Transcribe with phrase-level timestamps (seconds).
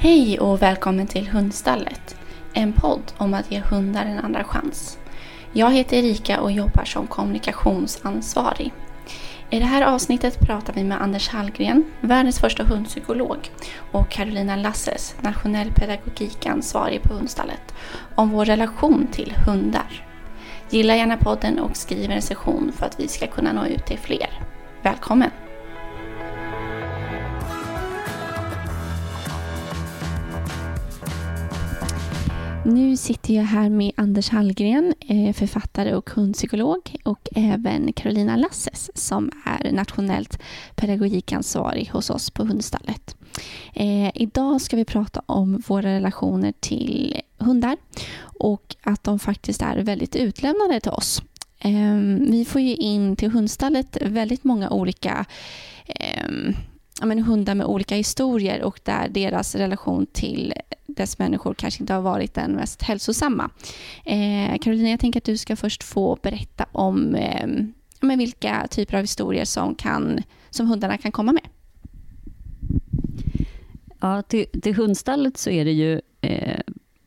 [0.00, 2.16] Hej och välkommen till Hundstallet.
[2.52, 4.98] En podd om att ge hundar en andra chans.
[5.52, 8.72] Jag heter Erika och jobbar som kommunikationsansvarig.
[9.50, 13.50] I det här avsnittet pratar vi med Anders Hallgren, världens första hundpsykolog,
[13.92, 17.74] och Carolina Lasses, nationell pedagogikansvarig på Hundstallet,
[18.14, 20.06] om vår relation till hundar.
[20.70, 23.98] Gilla gärna podden och skriv en recension för att vi ska kunna nå ut till
[23.98, 24.42] fler.
[24.82, 25.30] Välkommen!
[32.68, 38.90] Nu sitter jag här med Anders Hallgren, eh, författare och hundpsykolog och även Carolina Lasses
[38.94, 40.38] som är nationellt
[40.74, 43.16] pedagogikansvarig hos oss på Hundstallet.
[43.74, 47.76] Eh, idag ska vi prata om våra relationer till hundar
[48.20, 51.22] och att de faktiskt är väldigt utlämnade till oss.
[51.58, 55.24] Ehm, vi får ju in till Hundstallet väldigt många olika
[55.86, 56.54] ehm,
[57.00, 60.54] ja, men, hundar med olika historier och där deras relation till
[60.86, 63.50] dess människor kanske inte har varit den mest hälsosamma.
[64.04, 67.46] Eh, Carolina, jag tänker att du ska först få berätta om eh,
[68.00, 71.48] men vilka typer av historier som, kan, som hundarna kan komma med.
[74.00, 76.60] Ja, till, till hundstallet så är det ju eh,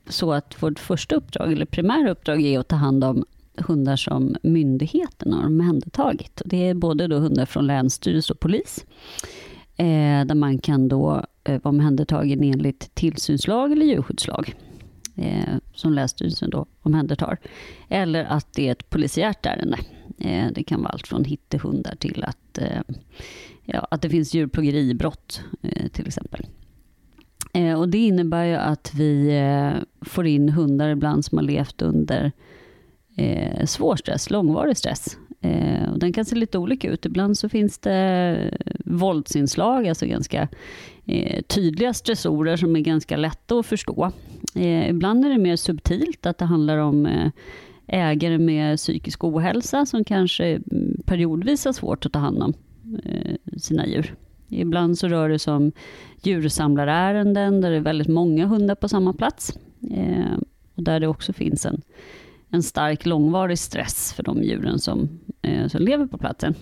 [0.10, 3.26] så att vårt första uppdrag, eller primära uppdrag, är att ta hand om
[3.58, 6.42] hundar som myndigheten har omhändertagit.
[6.46, 8.86] Det är både då hundar från länsstyrelse och polis
[9.78, 14.56] eh, där man kan då eh, vara omhändertagen enligt tillsynslag eller djurskyddslag
[15.16, 17.38] eh, som Länsstyrelsen då omhändertar.
[17.90, 19.78] Eller att det är ett polisiärt ärende.
[20.18, 22.82] Eh, det kan vara allt från hittehundar till att, eh,
[23.66, 26.46] ja, att det finns djurplågeribrott eh, till exempel.
[27.54, 31.82] Eh, och det innebär ju att vi eh, får in hundar ibland som har levt
[31.82, 32.32] under
[33.18, 35.18] eh, svår stress, långvarig stress.
[35.42, 37.06] Eh, och den kan se lite olika ut.
[37.06, 40.48] Ibland så finns det våldsinslag, alltså ganska
[41.06, 44.12] eh, tydliga stressorer som är ganska lätta att förstå.
[44.56, 47.32] Eh, ibland är det mer subtilt, att det handlar om eh,
[47.88, 52.54] ägare med psykisk ohälsa som kanske mm, periodvis har svårt att ta hand om
[53.04, 54.16] eh, sina djur.
[54.48, 55.72] Ibland så rör det sig om
[56.22, 59.58] djursamlarärenden där det är väldigt många hundar på samma plats.
[59.92, 60.38] Eh,
[60.76, 61.82] och där det också finns en
[62.52, 66.56] en stark långvarig stress för de djuren som, eh, som lever på platsen.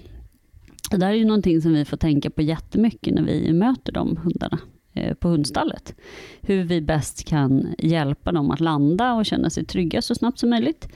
[0.92, 4.18] Det där är ju någonting som vi får tänka på jättemycket när vi möter de
[4.18, 4.60] hundarna
[4.94, 5.96] eh, på hundstallet.
[6.42, 10.50] Hur vi bäst kan hjälpa dem att landa och känna sig trygga så snabbt som
[10.50, 10.90] möjligt.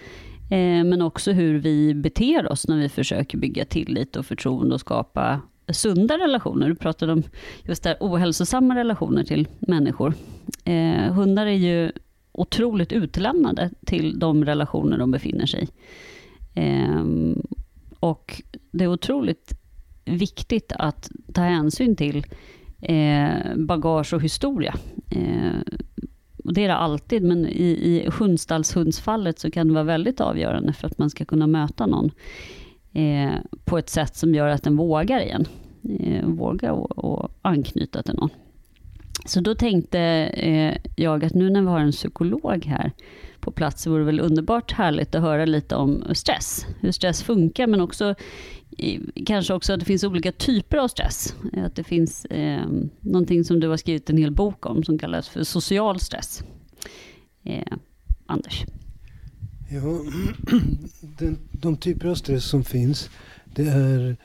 [0.51, 4.81] Eh, men också hur vi beter oss när vi försöker bygga tillit och förtroende och
[4.81, 6.69] skapa sunda relationer.
[6.69, 7.23] Du pratade om
[7.63, 10.13] just där ohälsosamma relationer till människor.
[10.63, 11.91] Eh, hundar är ju
[12.33, 15.67] otroligt utlämnade till de relationer de befinner sig i.
[16.53, 17.41] Ehm,
[17.99, 19.59] och det är otroligt
[20.05, 22.25] viktigt att ta hänsyn till
[22.81, 24.75] eh, bagage och historia.
[25.09, 25.61] Eh,
[26.43, 30.73] och det är det alltid, men i, i hundstallshundsfallet så kan det vara väldigt avgörande
[30.73, 32.11] för att man ska kunna möta någon
[32.93, 33.33] eh,
[33.65, 35.45] på ett sätt som gör att den vågar igen.
[35.99, 38.29] Eh, våga och, och anknyta till någon.
[39.25, 42.91] Så då tänkte eh, jag att nu när vi har en psykolog här
[43.39, 46.65] på plats så vore det väl underbart härligt att höra lite om stress.
[46.79, 48.15] Hur stress funkar men också
[49.25, 51.35] kanske också att det finns olika typer av stress.
[51.53, 52.67] Att det finns eh,
[52.99, 56.43] någonting som du har skrivit en hel bok om som kallas för social stress.
[57.43, 57.77] Eh,
[58.25, 58.65] Anders?
[59.69, 59.81] Ja,
[61.01, 63.09] den, de typer av stress som finns
[63.55, 64.17] det är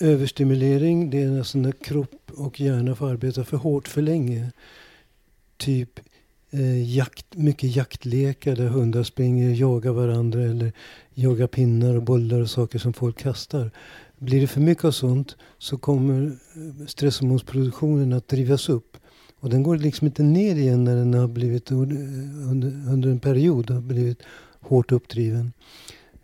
[0.00, 4.52] överstimulering, det är alltså när kropp och gärna får arbeta för hårt för länge.
[5.56, 6.00] Typ
[6.50, 10.72] eh, jakt, mycket jaktlekar där hundar springer och jagar varandra eller
[11.14, 13.70] jagar pinnar och bollar och saker som folk kastar.
[14.18, 18.96] Blir det för mycket av sånt så kommer eh, stresshormonsproduktionen att drivas upp.
[19.40, 21.96] Och den går liksom inte ner igen när den har blivit under,
[22.92, 24.22] under en period har blivit
[24.60, 25.52] hårt uppdriven.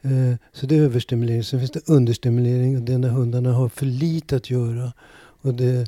[0.03, 1.45] Eh, så det är överstimulering.
[1.45, 4.93] Sen finns det understimulering och det är när hundarna har för lite att göra.
[5.47, 5.81] Och det,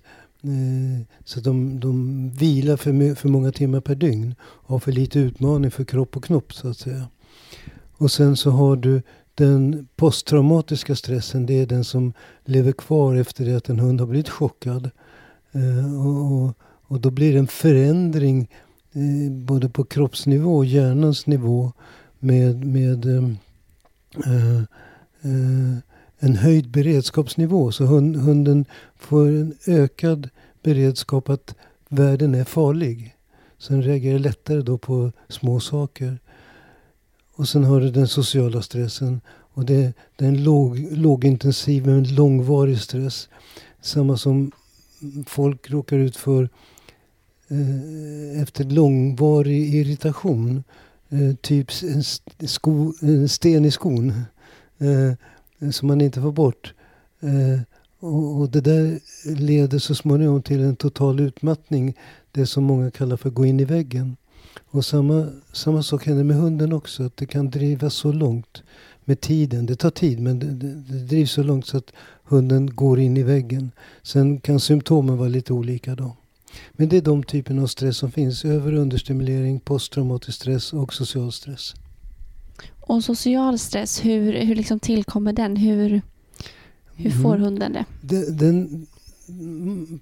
[0.43, 4.35] eh, så de, de vilar för, för många timmar per dygn.
[4.41, 7.09] Och har för lite utmaning för kropp och knopp så att säga.
[7.97, 9.03] Och sen så har du
[9.35, 11.47] den posttraumatiska stressen.
[11.47, 12.13] Det är den som
[12.45, 14.91] lever kvar efter det att en hund har blivit chockad.
[15.53, 18.51] Eh, och, och, och då blir det en förändring
[18.93, 21.73] eh, både på kroppsnivå och hjärnans nivå
[22.19, 23.07] med, med
[24.17, 24.63] Eh, eh,
[25.23, 25.79] eh
[26.19, 27.73] en höjd beredskapsnivå.
[27.73, 28.65] Så hund, hunden
[28.97, 30.29] får en ökad
[30.63, 31.55] beredskap att
[31.89, 33.15] världen är farlig.
[33.59, 36.19] Sen reagerar lättare då på små saker.
[37.35, 39.21] Och sen har du den sociala stressen.
[39.29, 43.29] Och det, det är en låg, lågintensiv men långvarig stress.
[43.81, 44.53] Samma som
[45.27, 46.49] folk råkar ut för
[47.49, 50.65] eh, efter långvarig irritation,
[51.09, 52.03] eh, typ en,
[52.49, 54.13] sko, en sten i skon,
[54.79, 55.13] eh,
[55.61, 56.75] Eh, som man inte får bort.
[57.21, 57.61] Eh,
[58.01, 59.01] och, och, det där
[59.35, 61.95] leder så småningom till en total utmattning,
[62.33, 64.17] det som många kallar för gå in i väggen.
[64.71, 68.63] Och samma, samma sak händer med hunden också, att det kan drivas så långt
[69.05, 69.67] med tiden.
[69.67, 71.93] Det tar tid men det, det, det drivs så långt så att
[72.25, 73.71] hunden går in i väggen.
[74.03, 76.17] Sen kan symptomen vara lite olika då.
[76.73, 78.45] Men det är de typerna av stress som finns.
[78.45, 81.75] Över och understimulering, posttraumatisk stress och social stress.
[82.89, 85.57] Och social stress, hur, hur liksom tillkommer den?
[85.57, 86.03] Hur,
[86.95, 87.43] hur får mm.
[87.43, 87.85] hunden det?
[88.01, 88.87] Den, den,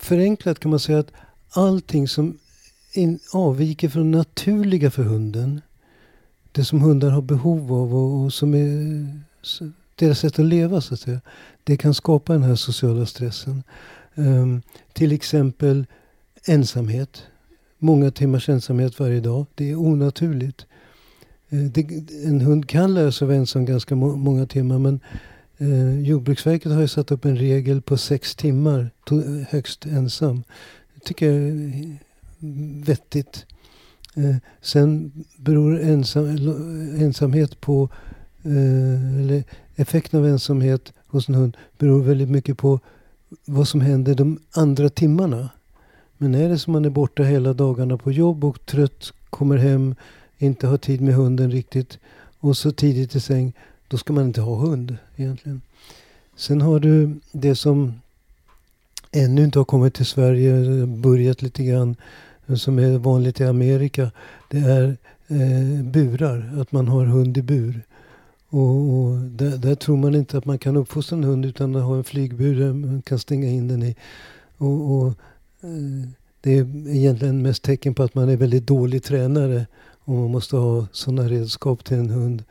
[0.01, 1.13] förenklat kan man säga att
[1.51, 2.39] allting som
[2.93, 5.61] in, avviker från naturliga för hunden,
[6.53, 9.07] det som hundar har behov av och, och som är
[9.95, 11.21] deras sätt att leva, så att säga,
[11.65, 13.63] det kan skapa den här sociala stressen.
[14.15, 14.63] Um,
[14.93, 15.87] till exempel
[16.47, 17.23] ensamhet.
[17.79, 19.47] Många timmars ensamhet varje dag.
[19.55, 20.67] Det är onaturligt.
[21.49, 25.01] Eh, det, en hund kan lära sig att vara ensam ganska må många timmar men
[25.59, 28.91] eh, Jordbruksverket har ju satt upp en regel på sex timmar
[29.49, 30.43] högst ensam.
[30.95, 31.99] Det tycker jag är
[32.85, 33.47] vettigt.
[34.17, 36.27] Eh, sen beror ensam,
[36.99, 37.89] ensamhet på,
[38.43, 39.45] eh, eller
[39.77, 42.81] effekten av ensamhet hos en hund beror väldigt mycket på
[43.45, 45.49] vad som händer de andra timmarna.
[46.19, 49.95] Men är det som man är borta hela dagarna på jobb och trött, kommer hem,
[50.39, 51.99] inte har tid med hunden riktigt
[52.41, 53.53] och så tidigt i säng,
[53.89, 55.61] då ska man inte ha hund egentligen.
[56.37, 58.01] Sen har du det som
[59.13, 61.97] ännu inte har kommit till Sverige, börjat lite grann,
[62.57, 64.11] som är vanligt i Amerika.
[64.51, 64.97] Det är
[65.29, 67.83] eh, burar, att man har hund i bur.
[68.49, 71.83] Och, och där, där, tror man inte att man kan uppfostra en hund utan att
[71.83, 73.97] ha en flygbur där man kan stänga in den i.
[74.57, 75.07] Och, och
[75.61, 76.09] eh,
[76.41, 79.67] det är egentligen mest tecken på att man är väldigt dålig tränare
[80.07, 82.45] och man måste ha sådana redskap till en hund.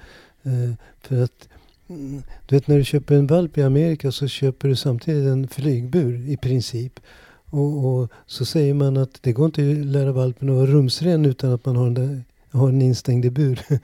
[0.44, 1.48] Eh, för att
[2.48, 6.30] du vet när du köper en valp i Amerika så köper du samtidigt en flygbur
[6.30, 7.00] i princip.
[7.50, 11.26] Och, och, så säger man att det går inte att lära valpen att vara rumsren
[11.26, 13.62] utan att man har, där, har en instängd i bur.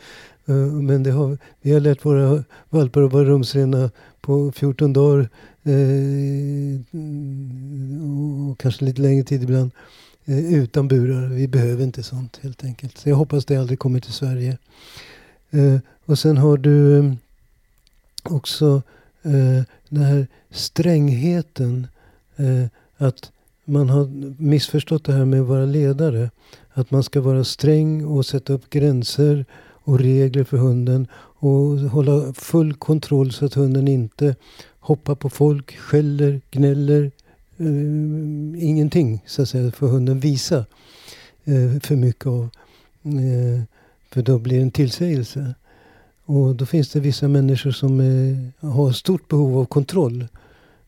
[0.45, 3.91] Eh, men det har, vi har lärt våra valpar att vara rumsrena
[4.21, 5.29] på 14 dagar.
[5.63, 6.81] Eh,
[8.49, 9.71] och kanske lite längre tid ibland.
[10.25, 11.27] Eh, utan burar.
[11.27, 12.97] Vi behöver inte sånt helt enkelt.
[12.97, 14.57] Så jag hoppas det aldrig kommer till Sverige.
[15.49, 17.13] Eh, och sen har du eh,
[18.23, 18.81] också
[19.23, 21.87] eh, den här strängheten.
[22.35, 22.65] Eh,
[22.97, 23.31] att
[23.65, 24.07] man har
[24.41, 26.29] missförstått det här med att vara ledare.
[26.73, 29.45] Att man ska vara sträng och sätta upp gränser
[29.83, 34.35] och regler för hunden och hålla full kontroll så att hunden inte
[34.79, 37.11] hoppar på folk, skäller, gnäller
[37.61, 40.65] eh, ingenting så att säga för hunden visa
[41.43, 42.49] eh, för mycket av.
[43.03, 43.63] Eh,
[44.09, 45.53] för då blir det en tillsägelse.
[46.25, 50.27] Och då finns det vissa människor som eh, har stort behov av kontroll.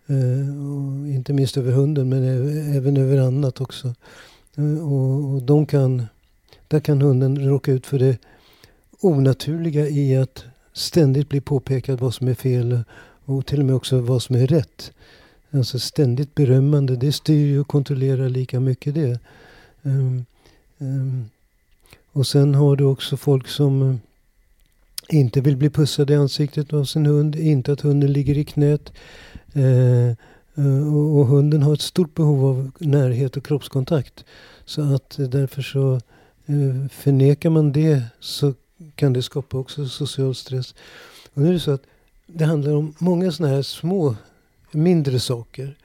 [0.07, 2.23] Eh, inte minst över hunden men
[2.75, 3.95] även över annat också.
[4.55, 6.05] Eh, och, och de kan,
[6.67, 8.17] där kan hunden råka ut för det
[9.01, 10.43] onaturliga i att
[10.73, 12.83] ständigt bli påpekad vad som är fel
[13.25, 14.91] och till och med också vad som är rätt.
[15.53, 19.19] Alltså ständigt berömmande, det styr ju och kontrollerar lika mycket det.
[19.81, 20.25] Um,
[20.77, 21.29] um,
[22.11, 23.95] och sen har du också folk som eh,
[25.09, 28.93] inte vill bli pussade i ansiktet av sin hund, inte att hunden ligger i knät.
[29.55, 30.13] Uh,
[30.93, 34.25] och, och, hunden har ett stort behov av närhet och kroppskontakt.
[34.65, 36.01] Så att därför så
[36.91, 38.53] förnekar man det så
[38.95, 40.75] kan det skapa också social stress.
[41.33, 41.83] Och nu är det så att
[42.27, 44.15] det handlar om många sådana här små,
[44.73, 45.77] mindre saker.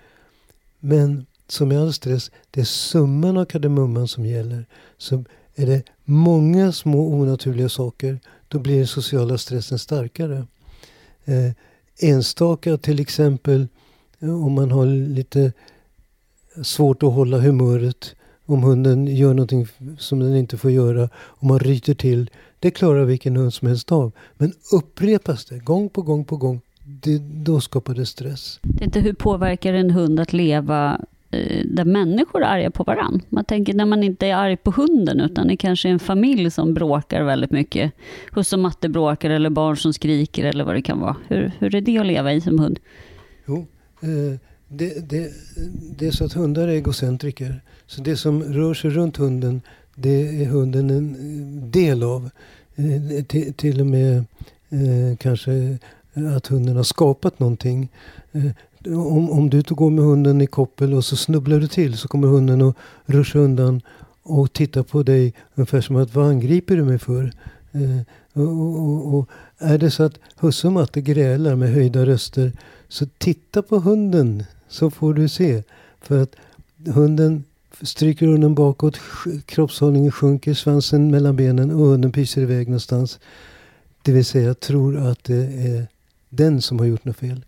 [0.80, 4.66] Men som i all stress, det är summan av kardemumman som gäller.
[4.98, 10.46] Så är det många små onaturliga saker, då blir den sociala stressen starkare.
[11.24, 11.52] Eh,
[12.00, 13.68] enstaka till exempel,
[14.20, 15.52] eh, om man har lite
[16.62, 18.14] svårt att hålla humöret
[18.46, 19.66] om hunden gör någonting
[19.98, 22.30] som den inte får göra Om man ryter till.
[22.58, 24.12] Det klarar vilken hund som helst av.
[24.34, 26.60] Men upprepas det gång på gång på gång,
[27.02, 28.60] det, då skapar det stress.
[28.62, 31.00] Det är inte hur påverkar en hund att leva
[31.30, 33.20] eh, där människor är arga på varann.
[33.28, 36.50] Man tänker när man inte är arg på hunden, utan det kanske är en familj
[36.50, 37.92] som bråkar väldigt mycket.
[38.32, 41.16] Hus och matte bråkar, eller barn som skriker, eller vad det kan vara.
[41.28, 42.78] Hur, hur är det att leva i som hund?
[43.46, 43.66] Jo,
[44.00, 44.38] eh,
[44.68, 45.32] det, det,
[45.98, 47.62] det är så att hundar är egocentriker.
[47.86, 49.60] Så det som rör sig runt hunden,
[49.94, 52.30] det är hunden en del av.
[52.76, 54.24] Eh, till, till och med
[55.18, 55.78] kanske
[56.26, 57.88] att hunden har skapat någonting.
[58.32, 58.50] Eh,
[58.86, 62.28] om, om du går med hunden i koppel och så snubblar du till så kommer
[62.28, 63.80] hunden att ruscha undan
[64.22, 67.32] och titta på dig ungefär som att vad angriper du mig för?
[67.72, 68.00] Eh,
[68.32, 72.52] och, och, och, är det så att husse och matte grälar med höjda röster
[72.88, 75.62] så titta på hunden så får du se.
[76.00, 76.36] För att
[76.86, 77.44] hunden
[77.82, 79.00] stryker hunden bakåt,
[79.46, 83.18] kroppshållningen sjunker, svansen mellan benen och hunden pyser iväg någonstans.
[84.02, 85.86] Det vill säga tror att det är
[86.28, 87.44] den som har gjort något fel.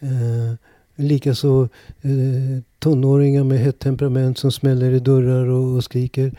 [0.00, 0.54] Eh,
[0.96, 1.68] Likaså
[2.02, 6.32] eh, tonåringar med hett temperament som smäller i dörrar och, och skriker.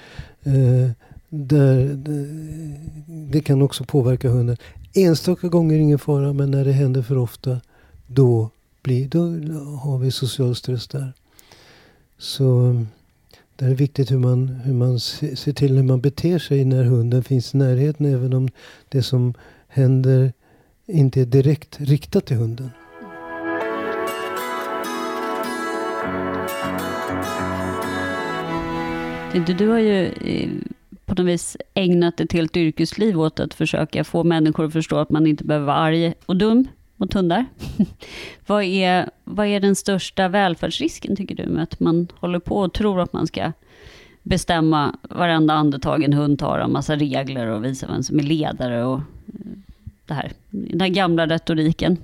[0.44, 0.90] Eh,
[1.30, 2.28] där, det,
[3.32, 4.58] det kan också påverka hunden.
[4.94, 7.62] Enstaka gånger ingen fara, men när det händer för ofta
[8.08, 8.50] då,
[8.82, 9.20] blir, då
[9.78, 11.14] har vi social stress där.
[12.18, 12.76] Så
[13.56, 17.24] det är viktigt hur man, hur man ser till hur man beter sig när hunden
[17.24, 18.06] finns i närheten.
[18.06, 18.50] Även om
[18.90, 19.34] det som
[19.68, 20.34] händer
[20.90, 22.72] inte är direkt riktat till hunden.
[29.34, 30.50] Du, du har ju eh,
[31.06, 35.10] på något vis ägnat ett helt yrkesliv åt att försöka få människor att förstå att
[35.10, 37.46] man inte behöver vara arg och dum mot hundar.
[38.48, 42.74] vad, är, vad är den största välfärdsrisken, tycker du, med att man håller på och
[42.74, 43.52] tror att man ska
[44.24, 48.84] bestämma varenda andetag en hund tar, och massa regler och visa vem som är ledare
[48.86, 49.69] och eh,
[50.10, 51.98] det här, den gamla retoriken?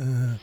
[0.00, 0.34] Uh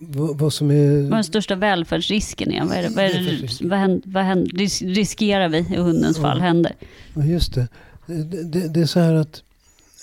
[0.00, 1.02] vad, vad, som är...
[1.02, 2.64] Vad den största välfärdsrisken är?
[2.64, 4.56] Vad, är det, vad, är det, vad, händer, vad händer,
[4.94, 6.72] riskerar vi i hundens fall händer?
[7.14, 7.68] Ja, just det.
[8.06, 8.68] Det, det.
[8.68, 9.42] det, är så här att,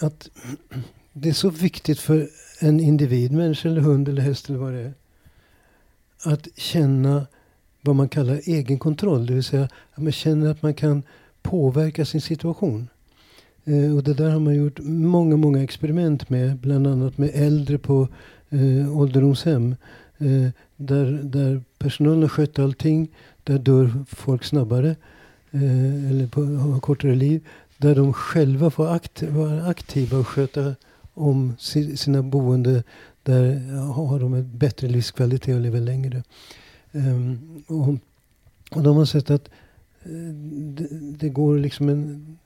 [0.01, 0.29] att
[1.13, 2.27] det är så viktigt för
[2.59, 4.93] en individ, människa eller hund eller häst eller vad det är.
[6.23, 7.27] Att känna
[7.81, 9.25] vad man kallar egenkontroll.
[9.25, 11.03] Det vill säga att man känner att man kan
[11.41, 12.87] påverka sin situation.
[13.65, 16.57] Eh, och det där har man gjort många, många experiment med.
[16.57, 18.07] Bland annat med äldre på
[18.49, 19.75] eh, ålderdomshem.
[20.17, 23.07] Eh, där, där personalen skött allting.
[23.43, 24.95] Där dör folk snabbare.
[25.51, 27.41] Eh, eller på, har kortare liv.
[27.77, 30.75] Där de själva får akt, vara aktiva och sköta
[31.13, 32.83] om si, sina boende.
[33.23, 36.23] Där eh, har de en bättre livskvalitet och lever längre.
[36.91, 37.87] Um, och,
[38.77, 39.49] och de har sett att
[40.03, 40.11] eh,
[40.49, 42.37] det, det, går liksom en,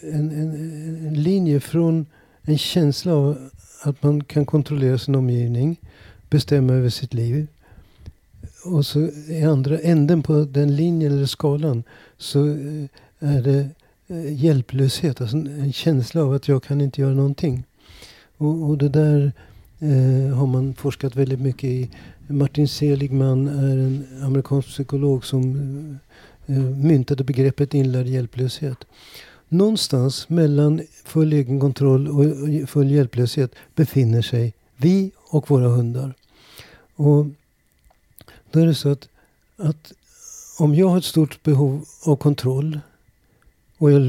[0.00, 2.06] en, en, en linje från
[2.42, 3.50] en känsla av
[3.82, 5.80] att man kan kontrollera sin omgivning,
[6.30, 7.46] bestämma över sitt liv.
[8.64, 11.82] Och så i andra änden på den linjen eller skalan
[12.18, 12.84] så eh,
[13.18, 13.68] är det
[14.08, 17.64] eh, hjälplöshet, alltså en känsla av att jag kan inte göra någonting.
[18.36, 19.32] Och, och det där
[19.78, 21.90] eh, har man forskat väldigt mycket i.
[22.28, 25.98] Martin Seligman är en amerikansk psykolog som
[26.46, 28.84] eh, myntade begreppet inlärd hjälplöshet.
[29.48, 36.14] Någonstans mellan full egenkontroll och full hjälplöshet befinner sig vi och våra hundar.
[36.94, 37.26] Och
[38.50, 39.08] då är det så att,
[39.56, 39.92] att
[40.58, 42.80] om jag har ett stort behov av kontroll
[43.78, 44.00] och jag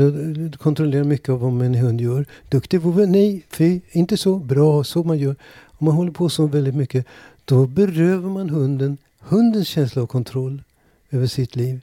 [0.59, 2.25] kontrollerar mycket av vad min hund gör.
[2.49, 5.35] Duktig vovve, nej, fy, inte så bra, så man gör.
[5.79, 7.05] Om man håller på så väldigt mycket,
[7.45, 10.63] då berövar man hunden hundens känsla av kontroll
[11.11, 11.81] över sitt liv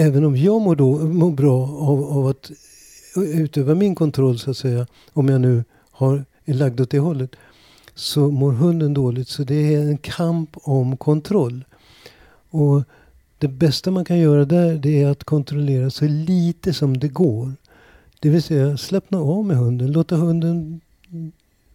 [0.00, 2.50] även om jag mår, då, mår bra av, av att
[3.16, 7.36] utöva min kontroll så att säga, om jag nu har, är lagd åt det hållet,
[7.94, 9.28] så mår hunden dåligt.
[9.28, 11.64] Så det är en kamp om kontroll.
[12.50, 12.82] Och
[13.38, 17.52] det bästa man kan göra där det är att kontrollera så lite som det går.
[18.20, 20.80] Det vill säga slappna av med hunden, låta hunden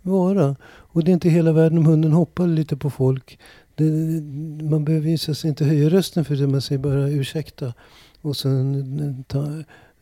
[0.01, 0.55] vara.
[0.65, 3.39] Och det är inte hela världen om hunden hoppar lite på folk.
[3.75, 3.83] Det,
[4.63, 7.73] man behöver ju inte höja rösten för det, man säger bara ursäkta.
[8.25, 9.43] Och sen eh, ta,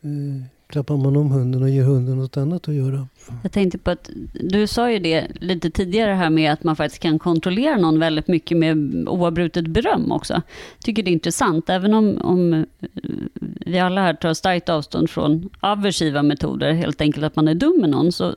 [0.01, 3.07] eh, klappar man om hunden och ger hunden något annat att göra.
[3.43, 7.01] Jag tänkte på att du sa ju det lite tidigare här med att man faktiskt
[7.01, 8.77] kan kontrollera någon väldigt mycket med
[9.07, 10.41] oavbrutet beröm också.
[10.83, 12.65] Tycker det är intressant, även om, om eh,
[13.65, 17.77] vi alla här tar starkt avstånd från aversiva metoder, helt enkelt att man är dum
[17.81, 18.35] med någon, så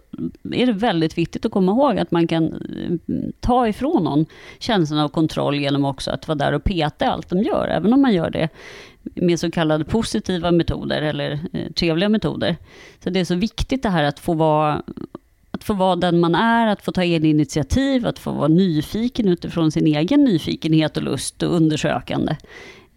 [0.53, 4.27] är det väldigt viktigt att komma ihåg att man kan eh, ta ifrån någon
[4.59, 8.03] känslan av kontroll genom också att vara där och peta allt de gör, även om
[8.03, 8.49] man gör det
[9.15, 12.57] med så kallade positiva metoder eller eh, trevliga metoder metoder.
[13.05, 14.83] Så det är så viktigt det här att få vara
[15.51, 19.29] att få vara den man är, att få ta egna initiativ, att få vara nyfiken
[19.29, 22.37] utifrån sin egen nyfikenhet och lust och undersökande.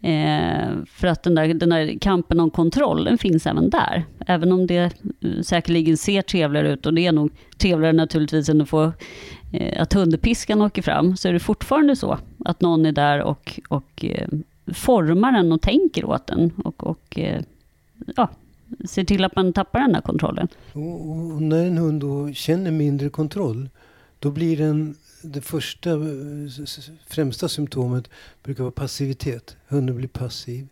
[0.02, 4.04] Eh, för att den där, den där kampen om kontroll, den finns även där.
[4.26, 8.60] Även om det eh, säkerligen ser trevligare ut och det är nog trevligare naturligtvis än
[8.60, 8.92] att få
[9.52, 13.60] eh, att hundpiskan åker fram, så är det fortfarande så att någon är där och,
[13.68, 14.28] och eh,
[14.72, 17.42] formar den och tänker åt den och, och eh,
[18.16, 18.28] ja,
[18.84, 20.48] ser till att man tappar den här kontrollen.
[20.72, 23.68] Och, och när en hund då känner mindre kontroll,
[24.18, 26.66] då blir den det första, eh,
[27.06, 28.08] främsta symptomet
[28.42, 29.56] brukar vara passivitet.
[29.68, 30.68] Hunden blir passiv.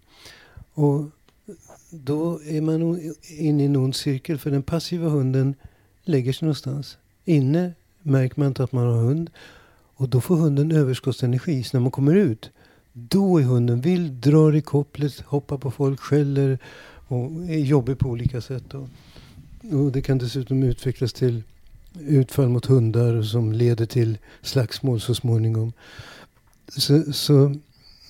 [0.74, 1.04] Och
[1.90, 3.00] då är man
[3.38, 4.38] inne i en ond cirkel.
[4.38, 5.54] För den passiva hunden
[6.04, 6.98] lägger sig någonstans.
[7.24, 9.30] Inne märker man inte att man har hund.
[9.94, 11.62] Och då får hunden överskottsenergi.
[11.62, 12.50] Så när man kommer ut,
[12.92, 16.58] då är hunden vild, drar i kopplet, hoppar på folk, skäller
[17.08, 18.74] och är jobbig på olika sätt.
[18.74, 18.88] Och,
[19.72, 21.42] och det kan dessutom utvecklas till
[22.00, 25.72] utfall mot hundar som leder till slagsmål så småningom.
[26.68, 27.54] Så, så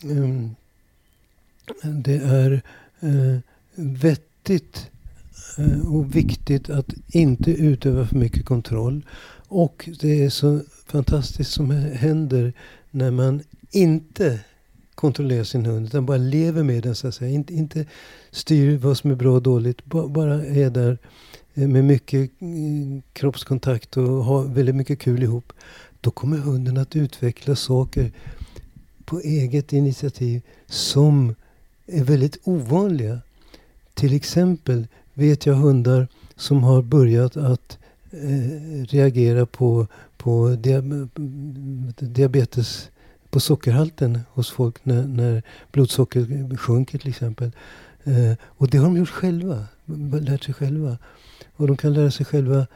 [0.05, 0.57] um,
[1.83, 2.63] det är
[3.03, 3.39] uh,
[3.75, 4.91] vettigt
[5.59, 9.07] uh, och viktigt att inte utöva för mycket kontroll.
[9.49, 12.53] Och det är så fantastiskt som händer
[12.91, 14.41] när man inte
[14.99, 17.31] kontrollera sin hund utan bara lever med den så att säga.
[17.31, 17.87] Inte, inte
[18.31, 19.85] styr vad som är bra och dåligt.
[19.85, 20.99] Bara är där
[21.55, 25.53] eh, med mycket mm, kroppskontakt och har väldigt mycket kul ihop.
[26.01, 28.13] Då kommer hunden att utveckla saker
[29.05, 31.35] på eget initiativ som
[31.87, 33.21] är väldigt ovanliga.
[33.95, 37.79] Till exempel vet jag hundar som har börjat att
[38.11, 39.87] eh, reagera på,
[40.17, 41.09] på mm,
[41.99, 42.91] diabetes,
[43.31, 45.43] på sockerhalten hos folk när, när
[45.73, 47.51] blodsockret sjunker till exempel.
[48.05, 49.65] Eh, och det har de gjort själva,
[50.21, 50.99] lärt sig själva.
[51.57, 52.67] Och de kan lära sig själva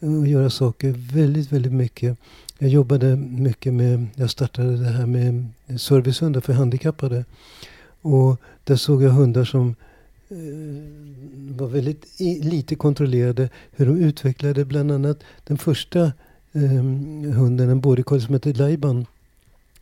[0.00, 2.18] eh, att göra saker väldigt, väldigt mycket.
[2.58, 5.48] Jag jobbade mycket med, jag startade det här med
[5.80, 7.24] servicehundar för handikappade.
[8.02, 9.74] Och där såg jag hundar som
[10.28, 10.36] eh,
[11.56, 13.48] var väldigt lite kontrollerade.
[13.70, 16.12] Hur de utvecklade bland annat den första
[16.52, 16.62] eh,
[17.34, 19.06] hunden, en border collie som hette Laiban.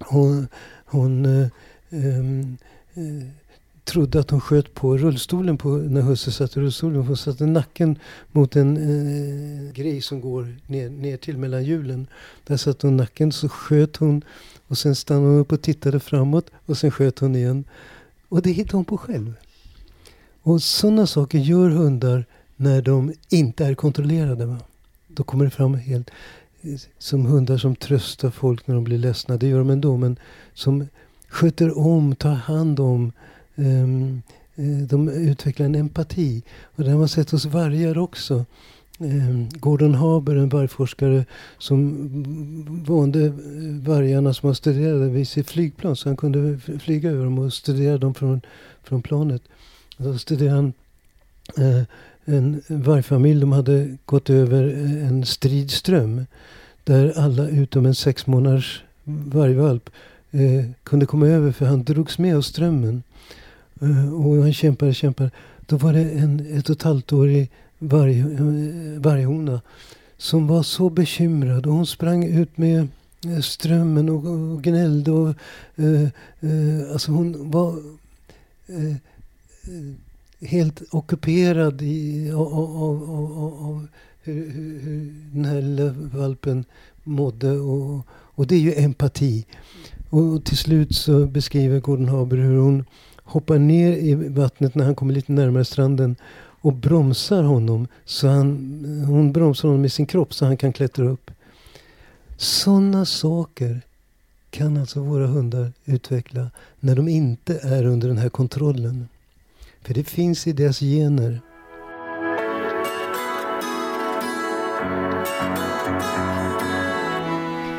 [0.00, 0.48] Hon,
[0.84, 1.48] hon eh,
[1.90, 2.56] ehm,
[2.94, 3.26] eh,
[3.84, 7.02] trodde att hon sköt på rullstolen på, när husse satt i rullstolen.
[7.02, 7.98] Hon satte nacken
[8.32, 12.06] mot en eh, grej som går ner, ner till mellan hjulen.
[12.46, 14.24] Där satte hon nacken, så sköt hon
[14.66, 17.64] och sen stannade hon upp och tittade framåt och sen sköt hon igen.
[18.28, 19.34] Och det hittade hon på själv.
[20.42, 22.24] Och sådana saker gör hundar
[22.56, 24.46] när de inte är kontrollerade.
[24.46, 24.58] Va?
[25.08, 26.10] Då kommer det fram helt
[26.98, 29.36] som hundar som tröstar folk när de blir ledsna.
[29.36, 29.96] Det gör de ändå.
[29.96, 30.16] Men
[30.54, 30.86] som
[31.28, 33.12] sköter om, tar hand om.
[33.54, 34.22] Um,
[34.88, 36.42] de utvecklar en empati.
[36.62, 38.44] Och det har man sett hos vargar också.
[38.98, 41.24] Um, Gordon Haber, en vargforskare
[41.58, 43.32] som vande eh,
[43.82, 45.96] vargarna som han studerade vid sitt flygplan.
[45.96, 48.40] Så han kunde flyga över dem och studera dem från,
[48.82, 49.42] från planet.
[49.96, 50.72] Då studerade han
[51.58, 51.82] uh,
[52.24, 53.40] en vargfamilj.
[53.40, 56.26] De hade gått över eh, en stridström.
[56.84, 59.90] Där alla utom en sex månaders vargvalp
[60.30, 63.02] eh, kunde komma över för han drogs med av strömmen.
[63.80, 65.30] Eh, och han kämpade, och kämpade.
[65.66, 69.60] Då var det en ett och ett halvt årig varg, eh, varghona
[70.16, 71.66] som var så bekymrad.
[71.66, 72.88] Och hon sprang ut med
[73.26, 75.10] eh, strömmen och, och gnällde.
[75.10, 75.34] Och,
[75.76, 76.02] eh,
[76.40, 77.78] eh, alltså hon var
[78.66, 79.94] eh, eh
[80.40, 83.86] helt ockuperad i, av, av, av, av
[84.22, 86.64] hur, hur, hur den här lilla valpen
[87.04, 87.50] mådde.
[87.50, 89.46] Och, och det är ju empati.
[90.10, 92.84] Och till slut så beskriver Gordon Haber hur hon
[93.16, 96.16] hoppar ner i vattnet när han kommer lite närmare stranden
[96.62, 97.86] och bromsar honom.
[98.04, 101.30] Så han, hon bromsar honom med sin kropp så han kan klättra upp.
[102.36, 103.80] Sådana saker
[104.50, 106.50] kan alltså våra hundar utveckla
[106.80, 109.08] när de inte är under den här kontrollen.
[109.82, 111.40] För det finns i deras gener.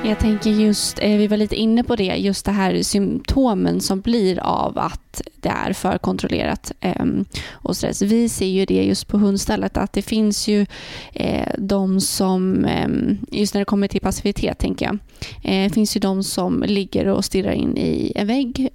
[0.06, 4.02] Jag tänker just, eh, vi var lite inne på det, just det här symptomen som
[4.02, 8.02] blir av att det är för kontrollerat ehm, och stress.
[8.02, 10.66] Vi ser ju det just på hundstallet att det finns ju
[11.14, 14.98] eh, de som, ehm, just när det kommer till passivitet tänker jag,
[15.44, 18.70] eh, finns ju de som ligger och stirrar in i en vägg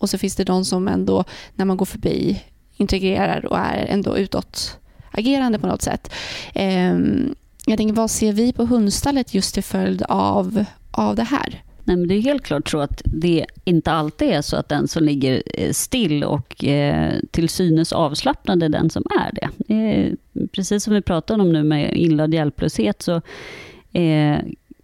[0.00, 2.42] och så finns det de som ändå när man går förbi
[2.76, 6.12] integrerar och är ändå utåtagerande på något sätt.
[6.54, 7.34] Ehm,
[7.66, 11.62] jag tänker, vad ser vi på hundstallet just till följd av, av det här?
[11.84, 14.88] Nej, men det är helt klart så att det inte alltid är så att den
[14.88, 19.74] som ligger eh, still och eh, till synes avslappnad är den som är det.
[19.74, 20.12] Eh,
[20.52, 23.22] precis som vi pratade om nu med inlärd hjälplöshet så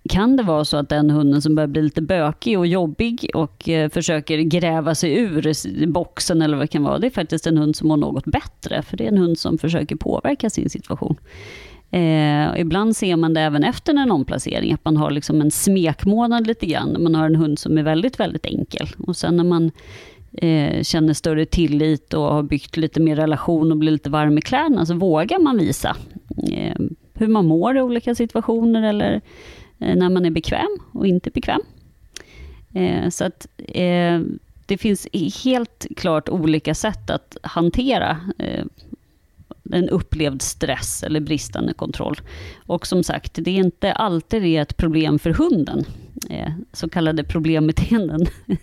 [0.08, 3.68] kan det vara så att den hunden som börjar bli lite bökig och jobbig och
[3.68, 7.58] eh, försöker gräva sig ur boxen eller vad det kan vara, det är faktiskt en
[7.58, 11.16] hund som mår något bättre, för det är en hund som försöker påverka sin situation.
[11.90, 16.46] Eh, ibland ser man det även efter en omplacering, att man har liksom en smekmånad
[16.46, 17.02] lite grann.
[17.02, 18.88] Man har en hund som är väldigt, väldigt enkel.
[18.98, 19.70] Och sen när man
[20.32, 24.40] eh, känner större tillit och har byggt lite mer relation och blir lite varm i
[24.40, 25.96] kläderna, så vågar man visa
[26.52, 26.76] eh,
[27.14, 29.20] hur man mår i olika situationer eller
[29.78, 31.60] Eh, när man är bekväm och inte bekväm.
[32.74, 34.20] Eh, så att eh,
[34.66, 35.08] det finns
[35.44, 38.20] helt klart olika sätt att hantera
[39.72, 42.20] en upplevd stress eller bristande kontroll.
[42.66, 45.84] Och som sagt, det är inte alltid det ett problem för hunden,
[46.72, 48.26] så kallade problembeteenden.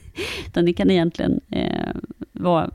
[0.48, 1.40] Utan det kan egentligen
[2.32, 2.72] vara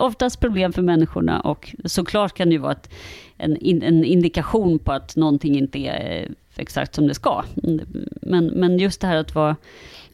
[0.00, 2.76] oftast problem för människorna och såklart kan det ju vara
[3.36, 3.56] en
[4.04, 7.44] indikation på att någonting inte är exakt som det ska.
[8.22, 9.56] Men, men just det här att, vara,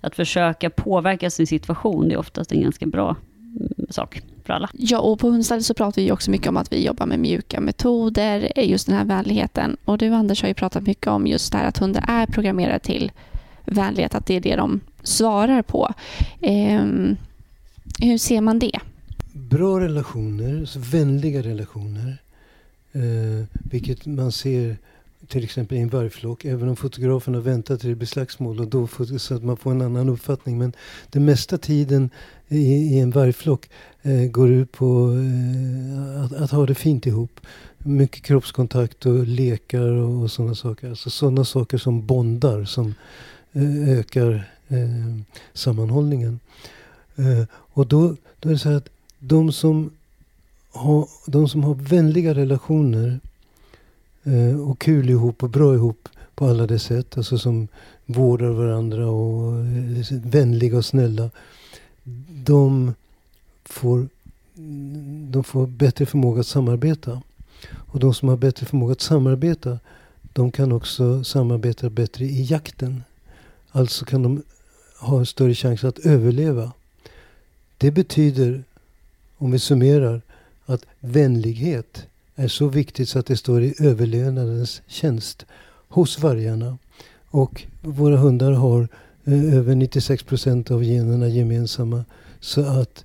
[0.01, 3.17] att försöka påverka sin situation, det är oftast en ganska bra
[3.57, 4.71] mm, sak för alla.
[4.73, 7.61] Ja, och på Hundstall så pratar vi också mycket om att vi jobbar med mjuka
[7.61, 9.77] metoder, just den här vänligheten.
[9.85, 12.79] Och du Anders har ju pratat mycket om just det här att hundar är programmerade
[12.79, 13.13] till
[13.65, 15.95] vänlighet, att det är det de svarar på.
[16.41, 16.85] Eh,
[18.01, 18.79] hur ser man det?
[19.33, 22.19] Bra relationer, så vänliga relationer,
[22.93, 24.77] eh, vilket man ser
[25.29, 28.89] till exempel i en vargflock, även om fotograferna väntar till det blir slagsmål och då
[29.19, 30.59] så att man får en annan uppfattning.
[30.59, 30.73] Men
[31.11, 32.11] den mesta tiden
[32.49, 33.69] i, i en vargflock
[34.03, 37.41] eh, går ut på eh, att, att, ha det fint ihop.
[37.79, 40.89] Mycket kroppskontakt och lekar och, och sådana saker.
[40.89, 42.95] Alltså sådana saker som bondar, som
[43.53, 44.79] eh, ökar eh,
[45.53, 46.41] sammanhållningen.
[47.17, 48.89] Eh, och då, då är det så här att
[49.19, 49.91] de som
[50.71, 53.21] har, de som har vänliga relationer
[54.25, 57.17] Eh, och kul ihop och bra ihop på alla de sätt.
[57.17, 57.69] Alltså som
[58.07, 61.31] vårdar varandra och är eh, vänliga och snälla.
[62.45, 62.95] De
[63.65, 64.09] får,
[65.31, 67.23] de får bättre förmåga att samarbeta.
[67.75, 69.79] Och de som har bättre förmåga att samarbeta,
[70.33, 73.03] de kan också samarbeta bättre i jakten.
[73.71, 74.43] Alltså kan de
[74.99, 76.73] ha en större chans att överleva.
[77.79, 78.65] Det betyder,
[79.37, 80.23] om vi summerar,
[80.67, 82.07] att vänlighet
[82.39, 85.47] är så viktigt så att det står i överlevnadens tjänst
[85.89, 86.79] hos vargarna.
[87.31, 88.89] Och våra hundar har
[89.25, 92.05] eh, över 96 procent av generna gemensamma.
[92.41, 93.05] Så att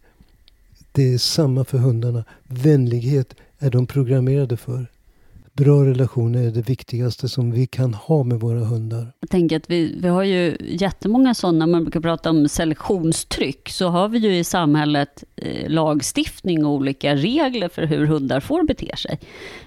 [0.91, 2.24] det är samma för hundarna.
[2.43, 4.88] Vänlighet är de programmerade för.
[5.56, 9.13] Bra relationer är det viktigaste som vi kan ha med våra hundar.
[9.20, 13.88] Jag tänker att vi, vi har ju jättemånga sådana, man brukar prata om selektionstryck, så
[13.88, 18.98] har vi ju i samhället eh, lagstiftning och olika regler för hur hundar får bete
[18.98, 19.20] sig.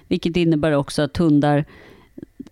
[0.07, 1.65] Vilket innebär också att hundar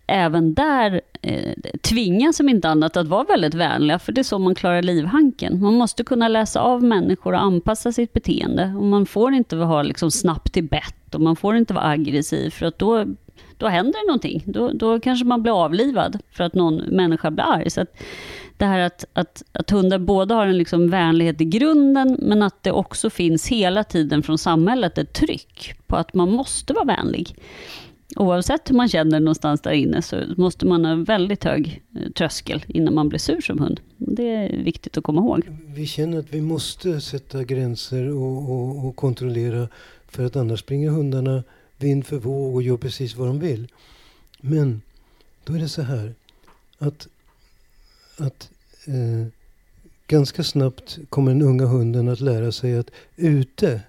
[0.08, 4.40] även där eh, tvingas som inte annat att vara väldigt vänliga, för det är så
[4.40, 5.62] man klarar livhanken.
[5.62, 8.74] Man måste kunna läsa av människor och anpassa sitt beteende.
[8.78, 12.50] Och man får inte ha liksom snabbt till bett och man får inte vara aggressiv,
[12.50, 13.06] för att då
[13.58, 14.44] då händer det någonting.
[14.46, 17.70] Då, då kanske man blir avlivad för att någon människa blir arg.
[17.70, 17.98] Så att
[18.58, 22.64] det här att, att, att hundar både har en liksom vänlighet i grunden, men att
[22.64, 27.36] det också finns hela tiden från samhället ett tryck på att man måste vara vänlig.
[28.16, 32.66] Oavsett hur man känner någonstans där inne så måste man ha väldigt hög eh, tröskel
[32.68, 33.80] innan man blir sur som hund.
[33.98, 35.48] Det är viktigt att komma ihåg.
[35.76, 39.68] Vi känner att vi måste sätta gränser och, och, och kontrollera
[40.08, 41.44] för att annars springer hundarna
[41.78, 43.68] vind för våg och gör precis vad de vill.
[44.42, 44.82] Men
[45.44, 46.14] då är det så här
[46.78, 47.08] att,
[48.18, 48.50] att
[48.88, 49.28] eh,
[50.08, 53.82] ganska snabbt kommer den unga hunden att lära sig att ute,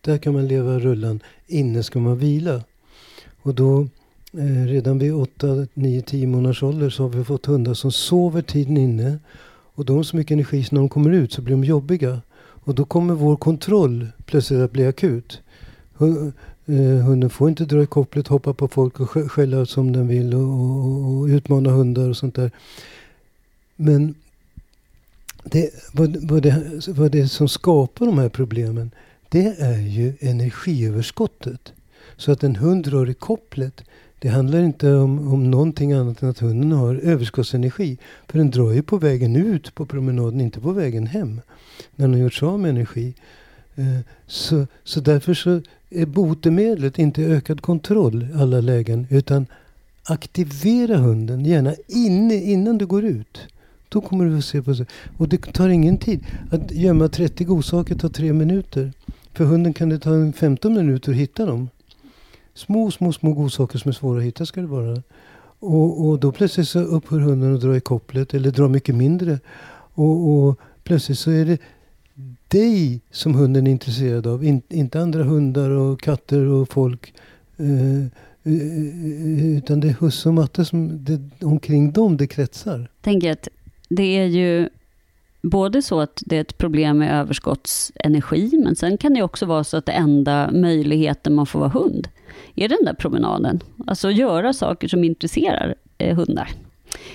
[0.00, 2.64] där kan man leva rullan, inne ska man vila.
[3.42, 3.88] Och då
[4.32, 8.42] eh, redan vid 8, 9, 10 månaders ålder så har vi fått hundar som sover
[8.42, 9.18] tiden inne.
[9.74, 12.20] Och de har så mycket energi så när de kommer ut så blir de jobbiga.
[12.38, 15.40] Och då kommer vår kontroll plötsligt att bli akut.
[16.66, 20.34] Eh, hunden får inte dra i kopplet, hoppa på folk och skälla som den vill
[20.34, 22.50] och, och, och utmana hundar och sånt där.
[23.76, 24.14] Men
[25.44, 28.90] det, vad, vad, det, vad det som skapar de här problemen,
[29.28, 31.72] det är ju energiöverskottet.
[32.16, 33.84] Så att en hund drar i kopplet,
[34.18, 37.98] det handlar inte om, om någonting annat än att hunden har överskottsenergi.
[38.28, 41.40] För den drar ju på vägen ut på promenaden, inte på vägen hem.
[41.96, 43.14] När den har gjort sig av med energi.
[43.80, 49.06] Eh, så, så därför så är botemedlet inte ökad kontroll i alla lägen.
[49.10, 49.46] Utan
[50.04, 53.38] aktivera hunden, gärna inne, innan du går ut.
[53.88, 54.86] Då kommer du att se på sig.
[55.16, 56.26] Och det tar ingen tid.
[56.50, 58.92] Att gömma 30 godsaker tar tre minuter.
[59.32, 61.68] För hunden kan det ta 15 minuter att hitta dem.
[62.54, 65.02] Små, små, små godsaker som är svåra att hitta ska det vara.
[65.58, 69.38] Och, och då plötsligt så upphör hunden att dra i kopplet eller dra mycket mindre.
[69.94, 71.58] Och, och plötsligt så är det
[72.50, 74.44] dig som hunden är intresserad av.
[74.44, 77.14] In, inte andra hundar och katter och folk.
[77.56, 78.00] Eh,
[78.42, 82.90] eh, utan det är husse och matte som det, omkring dem det kretsar.
[83.00, 83.48] Tänker att
[83.88, 84.68] det är ju
[85.42, 89.64] både så att det är ett problem med överskottsenergi, men sen kan det också vara
[89.64, 92.08] så att det enda möjligheten man får vara hund
[92.54, 93.60] är den där promenaden.
[93.86, 96.48] Alltså göra saker som intresserar eh, hundar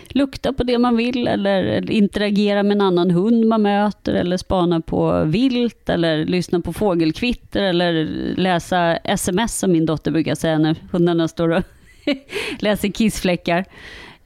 [0.10, 4.82] lukta på det man vill eller interagera med en annan hund man möter eller spana
[4.82, 7.94] på vilt eller lyssna på fågelkvitter eller
[8.38, 11.64] läsa sms som min dotter brukar säga när hundarna står och
[12.60, 13.66] läser kissfläckar.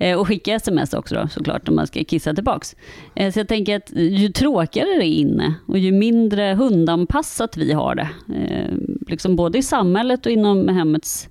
[0.01, 2.75] Eh, och skicka sms också då, såklart om man ska kissa tillbaks.
[3.15, 7.73] Eh, så jag tänker att ju tråkigare det är inne och ju mindre hundanpassat vi
[7.73, 8.75] har det, eh,
[9.07, 11.29] liksom både i samhället och inom hemmets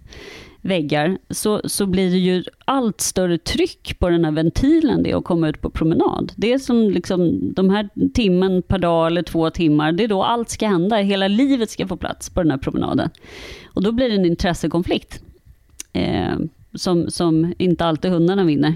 [0.61, 5.17] väggar, så, så blir det ju allt större tryck på den här ventilen det är
[5.17, 6.33] att komma ut på promenad.
[6.37, 10.23] Det är som liksom de här timmen per dag eller två timmar, det är då
[10.23, 10.97] allt ska hända.
[10.97, 13.11] Hela livet ska få plats på den här promenaden.
[13.67, 15.23] Och då blir det en intressekonflikt.
[15.93, 16.39] Eh,
[16.75, 18.75] som, som inte alltid hundarna vinner.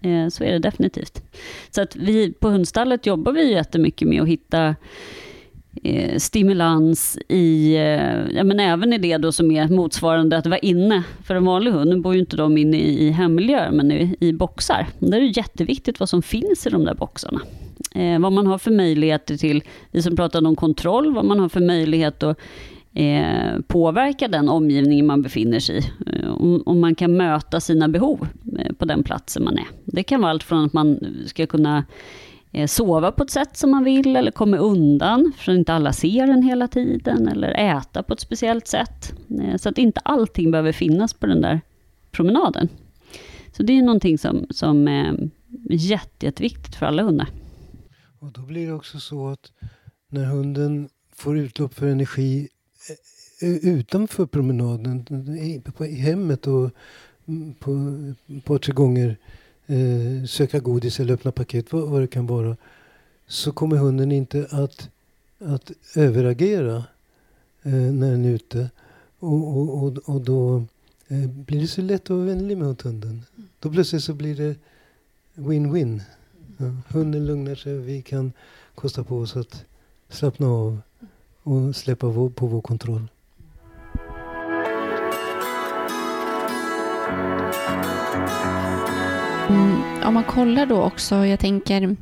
[0.00, 1.22] Eh, så är det definitivt.
[1.70, 4.76] Så att vi på hundstallet jobbar vi jättemycket med att hitta
[5.82, 10.58] eh, stimulans i, eh, ja, men även i det då som är motsvarande att vara
[10.58, 11.90] inne för en vanlig hund.
[11.90, 13.28] Nu bor ju inte de inne i, i
[13.72, 14.86] men i, i boxar.
[14.98, 17.40] Där är det jätteviktigt vad som finns i de där boxarna.
[17.94, 21.48] Eh, vad man har för möjligheter till, vi som pratade om kontroll, vad man har
[21.48, 22.38] för möjlighet att
[22.94, 25.82] eh, påverka den omgivning man befinner sig i.
[26.06, 28.28] Eh, om, om, man kan möta sina behov
[28.58, 29.66] eh, på den platsen man är.
[29.84, 31.84] Det kan vara allt från att man ska kunna
[32.52, 35.92] Eh, sova på ett sätt som man vill, eller komma undan, för att inte alla
[35.92, 39.12] ser en hela tiden, eller äta på ett speciellt sätt.
[39.42, 41.60] Eh, så att inte allting behöver finnas på den där
[42.10, 42.68] promenaden.
[43.52, 45.12] Så det är någonting som, som eh,
[45.70, 47.28] är jätte, jätteviktigt för alla hundar.
[48.18, 49.52] Och då blir det också så att
[50.08, 52.48] när hunden får utlopp för energi
[53.62, 55.04] utanför promenaden,
[55.80, 56.70] i hemmet och
[57.26, 57.94] mm, på,
[58.44, 59.16] på tre gånger
[59.70, 62.56] eh, söka godis eller öppna paket, vad, vad det kan vara,
[63.26, 64.90] så kommer hunden inte att,
[65.38, 66.84] att överagera
[67.62, 68.70] eh, när den är ute.
[69.18, 70.64] Och, och, och, och då
[71.08, 73.22] eh, blir det så lätt att vara vänlig mot hunden.
[73.60, 74.56] Då plötsligt så blir det
[75.34, 76.00] win-win.
[76.56, 78.32] Ja, hunden lugnar sig och vi kan
[78.74, 79.64] kosta på oss att
[80.08, 80.80] slappna av
[81.42, 83.08] och släppa vår, på vår kontroll.
[88.12, 88.69] Mm,
[89.50, 91.96] Ehm, om man kollar då också, jag tänker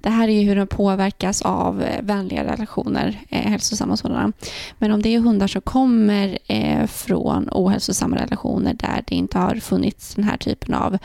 [0.00, 4.32] det här är ju hur de påverkas av eh, vänliga relationer, eh, hälsosamma sådana.
[4.78, 9.54] Men om det är hundar som kommer eh, från ohälsosamma relationer där det inte har
[9.54, 10.98] funnits den här typen av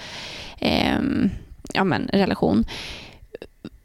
[0.59, 0.99] eh,
[1.73, 2.65] ja, men, relation.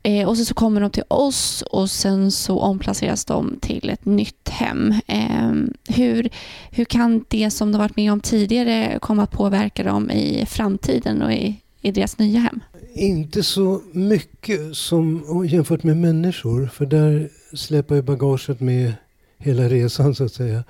[0.02, 4.04] Eh, och så, så kommer de till oss och sen så omplaceras de till ett
[4.04, 4.94] nytt hem.
[5.06, 5.52] Eh,
[5.88, 6.28] hur,
[6.70, 11.22] hur kan det som de varit med om tidigare komma att påverka dem i framtiden
[11.22, 12.60] och i, i deras nya hem?
[12.94, 16.66] Inte så mycket som jämfört med människor.
[16.66, 18.94] För där släpar ju bagaget med
[19.38, 20.64] hela resan så att säga.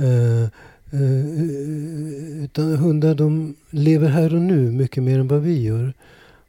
[0.00, 0.48] Uh,
[0.94, 1.42] uh,
[2.44, 5.94] utan hundar de lever här och nu mycket mer än vad vi gör.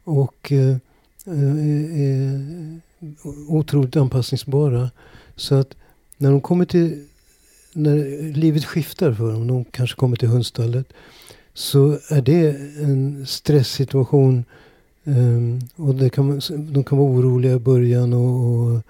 [0.03, 0.77] Och uh,
[1.25, 2.79] är
[3.47, 4.91] otroligt anpassningsbara.
[5.35, 5.75] Så att
[6.17, 7.05] när de kommer till...
[7.73, 10.93] När livet skiftar för dem, de kanske kommer till hundstallet
[11.57, 12.49] så är det
[12.83, 14.45] en stresssituation.
[15.03, 18.81] Um, och det kan, de kan vara oroliga i början och, och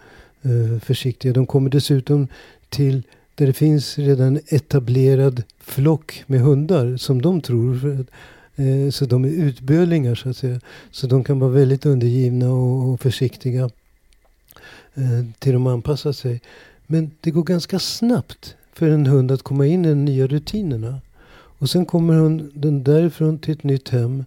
[0.46, 1.34] uh, försiktiga.
[1.34, 2.28] De kommer dessutom
[2.70, 3.04] till
[3.36, 7.80] där det finns redan etablerad flock med hundar som de tror.
[7.80, 8.08] För att,
[8.60, 10.60] uh, så de är utbölingar så att säga.
[10.92, 13.64] Så de kan vara väldigt undergivna och, och försiktiga
[14.98, 16.42] uh, till de anpassar sig.
[16.88, 21.02] Men det går ganska snabbt för en hund att komma in i de nya rutinerna.
[21.60, 24.26] Och sen kommer hon den därifrån till ett nytt hem.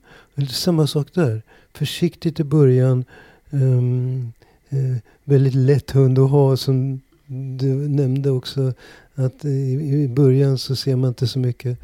[0.51, 1.43] Samma sak där.
[1.73, 3.05] Försiktigt i början.
[3.51, 4.33] Um,
[4.73, 8.73] uh, väldigt lätt hund att ha som du nämnde också.
[9.15, 9.73] Att i,
[10.05, 11.79] i början så ser man inte så mycket.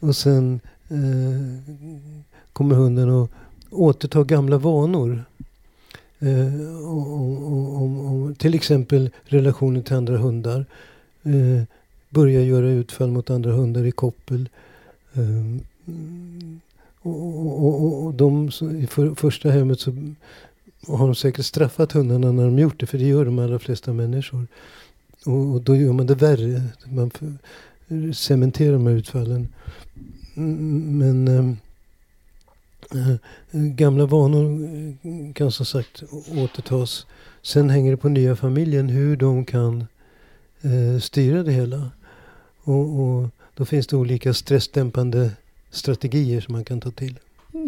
[0.00, 1.58] Och sen uh,
[2.52, 3.30] kommer hunden att
[3.70, 5.24] återta gamla vanor.
[6.22, 10.66] Uh, och, och, och, till exempel relationen till andra hundar.
[11.26, 11.62] Uh,
[12.10, 14.48] börja göra utfall mot andra hundar i koppel.
[15.14, 15.60] Eh,
[17.02, 18.50] och, och, och, de
[18.82, 19.92] i för, första hemmet så
[20.86, 22.86] har de säkert straffat hundarna när de gjort det.
[22.86, 24.46] För det gör de allra flesta människor.
[25.26, 26.62] Och, och då gör man det värre.
[26.84, 27.10] Man
[28.14, 29.48] cementerar de här utfallen.
[30.34, 33.14] Men äh,
[33.52, 34.68] gamla vanor
[35.32, 36.02] kan som sagt
[36.36, 37.06] återtas.
[37.42, 39.84] Sen hänger det på nya familjen hur de kan
[40.62, 41.90] äh, styra det hela.
[42.62, 45.30] Och, och då finns det olika stressdämpande
[45.70, 47.18] strategier som man kan ta till.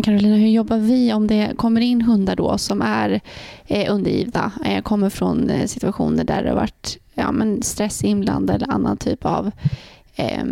[0.03, 3.20] Carolina, hur jobbar vi om det kommer in hundar då som är
[3.66, 8.57] eh, undergivna, eh, kommer från eh, situationer där det har varit ja, men stress inblandad
[8.57, 9.51] eller annan typ av
[10.16, 10.44] eh,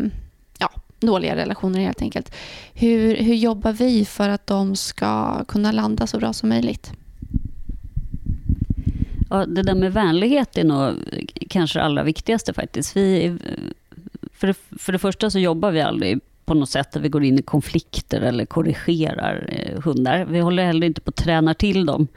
[0.58, 0.70] ja,
[1.00, 2.34] dåliga relationer helt enkelt.
[2.74, 6.92] Hur, hur jobbar vi för att de ska kunna landa så bra som möjligt?
[9.30, 10.94] Ja, det där med vänlighet är nog
[11.48, 12.96] kanske det allra viktigaste faktiskt.
[12.96, 13.38] Vi,
[14.34, 17.24] för, det, för det första så jobbar vi aldrig på något sätt där vi går
[17.24, 20.24] in i konflikter eller korrigerar eh, hundar.
[20.24, 22.08] Vi håller heller inte på att träna till dem,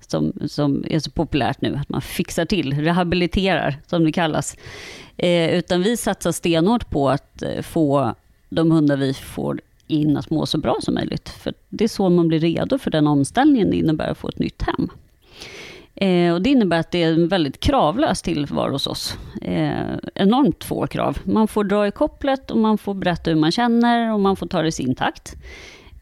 [0.00, 4.56] som, som är så populärt nu, att man fixar till, rehabiliterar som det kallas.
[5.16, 8.14] Eh, utan vi satsar stenhårt på att eh, få
[8.48, 11.28] de hundar vi får in att må så bra som möjligt.
[11.28, 14.38] För det är så man blir redo för den omställningen det innebär att få ett
[14.38, 14.88] nytt hem.
[15.96, 19.16] Eh, och det innebär att det är en väldigt kravlös tillvaro hos oss.
[19.42, 21.18] Eh, enormt få krav.
[21.24, 24.46] Man får dra i kopplet och man får berätta hur man känner och man får
[24.46, 25.36] ta det i sin takt.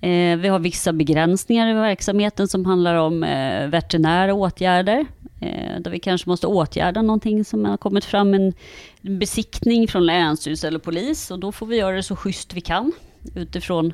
[0.01, 5.07] Eh, vi har vissa begränsningar i verksamheten som handlar om eh, veterinära åtgärder.
[5.41, 8.53] Eh, där vi kanske måste åtgärda någonting som har kommit fram en
[9.01, 11.31] besiktning från länsstyrelse eller polis.
[11.31, 12.93] Och då får vi göra det så schysst vi kan
[13.35, 13.93] utifrån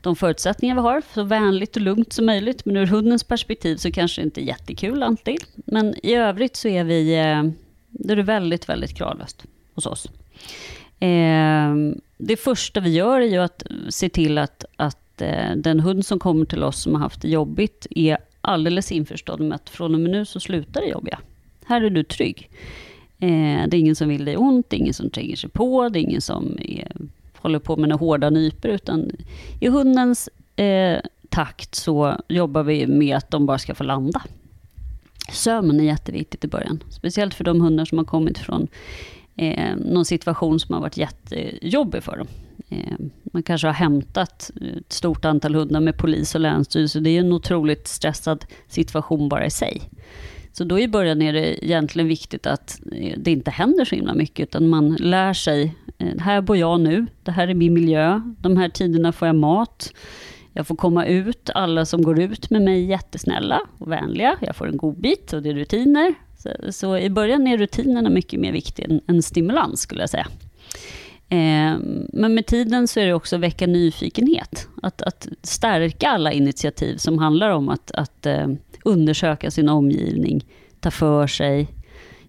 [0.00, 2.64] de förutsättningar vi har, så vänligt och lugnt som möjligt.
[2.64, 5.44] Men ur hundens perspektiv så kanske det inte är jättekul alltid.
[5.54, 7.42] Men i övrigt så är vi, eh,
[7.88, 10.08] det är väldigt, väldigt kravlöst hos oss.
[11.00, 16.06] Ehm, det första vi gör är ju att se till att, att eh, den hund
[16.06, 19.94] som kommer till oss som har haft det jobbigt är alldeles införstådd med att från
[19.94, 21.18] och med nu så slutar det jobbiga.
[21.64, 22.50] Här är du trygg.
[23.18, 25.88] Ehm, det är ingen som vill dig ont, det är ingen som tränger sig på,
[25.88, 26.92] det är ingen som är
[27.38, 29.10] håller på med några hårda nyper, utan
[29.60, 34.22] i hundens eh, takt så jobbar vi med att de bara ska få landa.
[35.32, 38.68] Sömn är jätteviktigt i början, speciellt för de hundar som har kommit från
[39.36, 42.26] eh, någon situation som har varit jättejobbig för dem.
[42.68, 42.98] Eh,
[43.32, 47.00] man kanske har hämtat ett stort antal hundar med polis och länsstyrelse.
[47.00, 49.82] Det är en otroligt stressad situation bara i sig.
[50.52, 54.14] Så då i början är det egentligen viktigt att eh, det inte händer så himla
[54.14, 58.20] mycket, utan man lär sig, Eh, här bor jag nu, det här är min miljö,
[58.40, 59.92] de här tiderna får jag mat,
[60.52, 64.56] jag får komma ut, alla som går ut med mig är jättesnälla och vänliga, jag
[64.56, 66.14] får en god bit och det är rutiner.
[66.38, 70.26] Så, så i början är rutinerna mycket mer viktiga än, än stimulans, skulle jag säga.
[71.28, 71.78] Eh,
[72.12, 74.68] men med tiden så är det också att väcka nyfikenhet.
[74.82, 78.46] Att, att stärka alla initiativ som handlar om att, att eh,
[78.84, 80.44] undersöka sin omgivning,
[80.80, 81.68] ta för sig.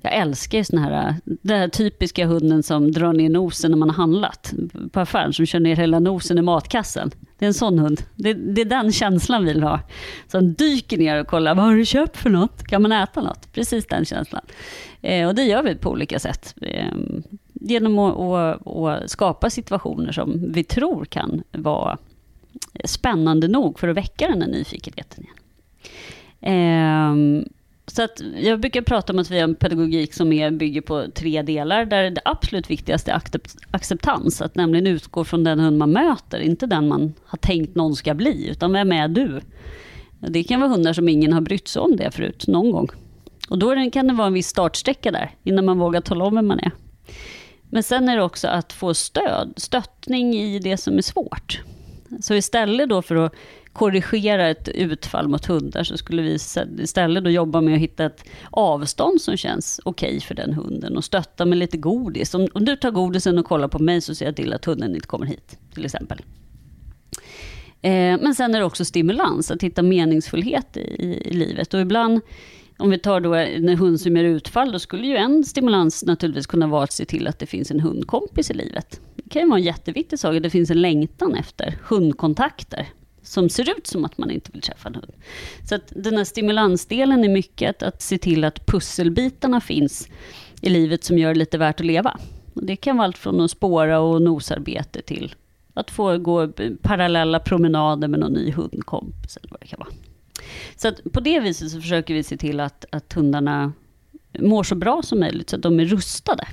[0.01, 3.89] Jag älskar ju såna här, den här typiska hunden som drar ner nosen när man
[3.89, 4.53] har handlat
[4.91, 7.11] på affären, som kör ner hela nosen i matkassen.
[7.37, 8.01] Det är en sån hund.
[8.15, 9.79] Det, det är den känslan vi vill ha.
[10.27, 12.63] Som dyker ner och kollar, vad har du köpt för något?
[12.63, 13.53] Kan man äta något?
[13.53, 14.41] Precis den känslan.
[15.01, 16.55] Eh, och det gör vi på olika sätt.
[16.61, 16.93] Eh,
[17.53, 21.97] genom att, att, att skapa situationer som vi tror kan vara
[22.83, 25.35] spännande nog för att väcka den här nyfikenheten igen.
[26.41, 27.43] Eh,
[27.99, 31.05] så att jag brukar prata om att vi har en pedagogik som är, bygger på
[31.15, 33.21] tre delar, där det absolut viktigaste är
[33.71, 37.95] acceptans, att nämligen utgå från den hund man möter, inte den man har tänkt någon
[37.95, 39.41] ska bli, utan vem är du?
[40.19, 42.87] Det kan vara hundar som ingen har brytt sig om det förut, någon gång.
[43.49, 46.47] Och då kan det vara en viss startsträcka där, innan man vågar tala om vem
[46.47, 46.71] man är.
[47.69, 51.61] Men sen är det också att få stöd, stöttning i det som är svårt.
[52.19, 53.33] Så istället då för att
[53.73, 56.37] korrigera ett utfall mot hundar så skulle vi
[56.83, 60.97] istället då jobba med att hitta ett avstånd som känns okej okay för den hunden
[60.97, 62.33] och stötta med lite godis.
[62.33, 64.95] Om, om du tar godisen och kollar på mig så ser jag till att hunden
[64.95, 66.21] inte kommer hit, till exempel.
[67.81, 71.73] Eh, men sen är det också stimulans, att hitta meningsfullhet i, i, i livet.
[71.73, 72.21] Och ibland
[72.77, 76.47] om vi tar då en hund som gör utfall, då skulle ju en stimulans naturligtvis
[76.47, 79.01] kunna vara att se till att det finns en hundkompis i livet.
[79.29, 82.87] Det kan ju vara en jätteviktig sak, att det finns en längtan efter hundkontakter
[83.21, 85.11] som ser ut som att man inte vill träffa en hund.
[85.69, 90.07] Så att den här stimulansdelen är mycket att, att se till att pusselbitarna finns
[90.61, 92.19] i livet som gör det lite värt att leva.
[92.53, 95.35] Och det kan vara allt från att spåra och nosarbete till
[95.73, 99.93] att få gå parallella promenader med någon ny hundkompis eller vad det kan vara.
[100.75, 103.73] Så att på det viset så försöker vi se till att, att hundarna
[104.39, 106.47] mår så bra som möjligt, så att de är rustade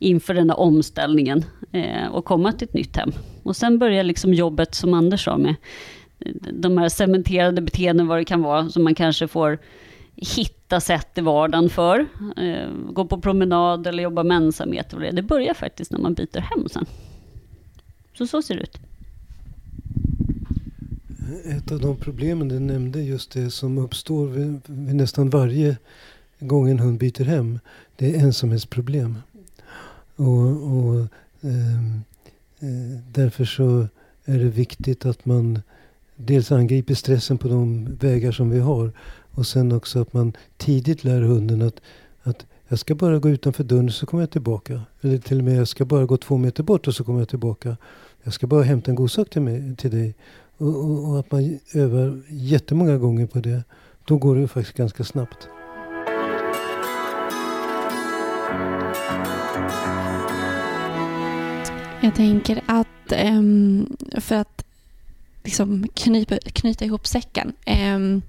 [0.00, 3.12] inför den där omställningen eh, och komma till ett nytt hem.
[3.42, 5.54] Och sen börjar liksom jobbet, som Anders sa, med
[6.18, 9.58] eh, de här cementerade beteenden, vad det kan vara, som man kanske får
[10.16, 12.06] hitta sätt i vardagen för.
[12.36, 14.92] Eh, gå på promenad eller jobba med ensamhet.
[14.92, 15.10] Och det.
[15.10, 16.86] det börjar faktiskt när man byter hem sen.
[18.18, 18.78] Så så ser det ut.
[21.44, 25.76] Ett av de problemen du nämnde, just det som uppstår vid, vid nästan varje
[26.40, 27.58] gång en hund byter hem,
[27.96, 29.18] det är ensamhetsproblem.
[30.20, 31.06] Och, och
[31.40, 32.02] ehm,
[32.60, 33.88] eh, därför så
[34.24, 35.62] är det viktigt att man
[36.16, 38.92] dels angriper stressen på de vägar som vi har.
[39.30, 41.80] Och sen också att man tidigt lär hunden att,
[42.22, 44.82] att jag ska bara gå utanför dörren så kommer jag tillbaka.
[45.00, 47.28] Eller till och med jag ska bara gå två meter bort och så kommer jag
[47.28, 47.76] tillbaka.
[48.22, 50.14] jag ska bara hämta en god sak till, mig, till dig.
[50.56, 53.64] Och, och, och, att man övar jättemånga gånger på det.
[54.04, 55.48] Då går det faktiskt ganska snabbt.
[62.02, 64.64] Jag tänker att um, för att
[65.44, 67.52] liksom knypa, knyta ihop säcken.
[67.94, 68.22] Um,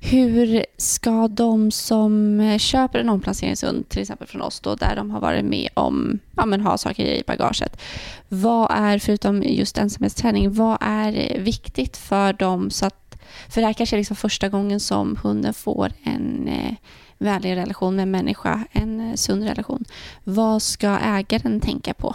[0.00, 5.20] hur ska de som köper en omplaceringshund, till exempel från oss då, där de har
[5.20, 7.80] varit med om, ja men ha saker i bagaget.
[8.28, 13.18] Vad är, förutom just ensamhetsträning, vad är viktigt för dem så att,
[13.48, 16.74] för det här kanske är liksom första gången som hunden får en eh,
[17.20, 19.84] vänlig relation med människa, en eh, sund relation.
[20.24, 22.14] Vad ska ägaren tänka på?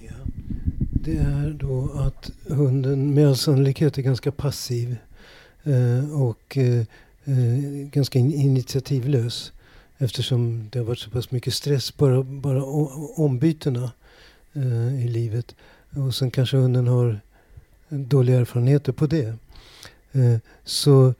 [0.00, 0.14] Ja,
[0.92, 4.96] det är då att hunden med all sannolikhet är ganska passiv
[5.62, 6.80] Eh, och eh,
[7.24, 9.52] eh ganska initiativlös.
[9.98, 12.64] Eftersom det har varit så pass mycket stress, bara, bara
[13.16, 13.92] ombytena
[14.52, 15.54] eh, i livet.
[15.90, 17.20] Och sen kanske hunden har
[17.88, 19.34] dåliga erfarenheter på det.
[20.64, 21.14] Så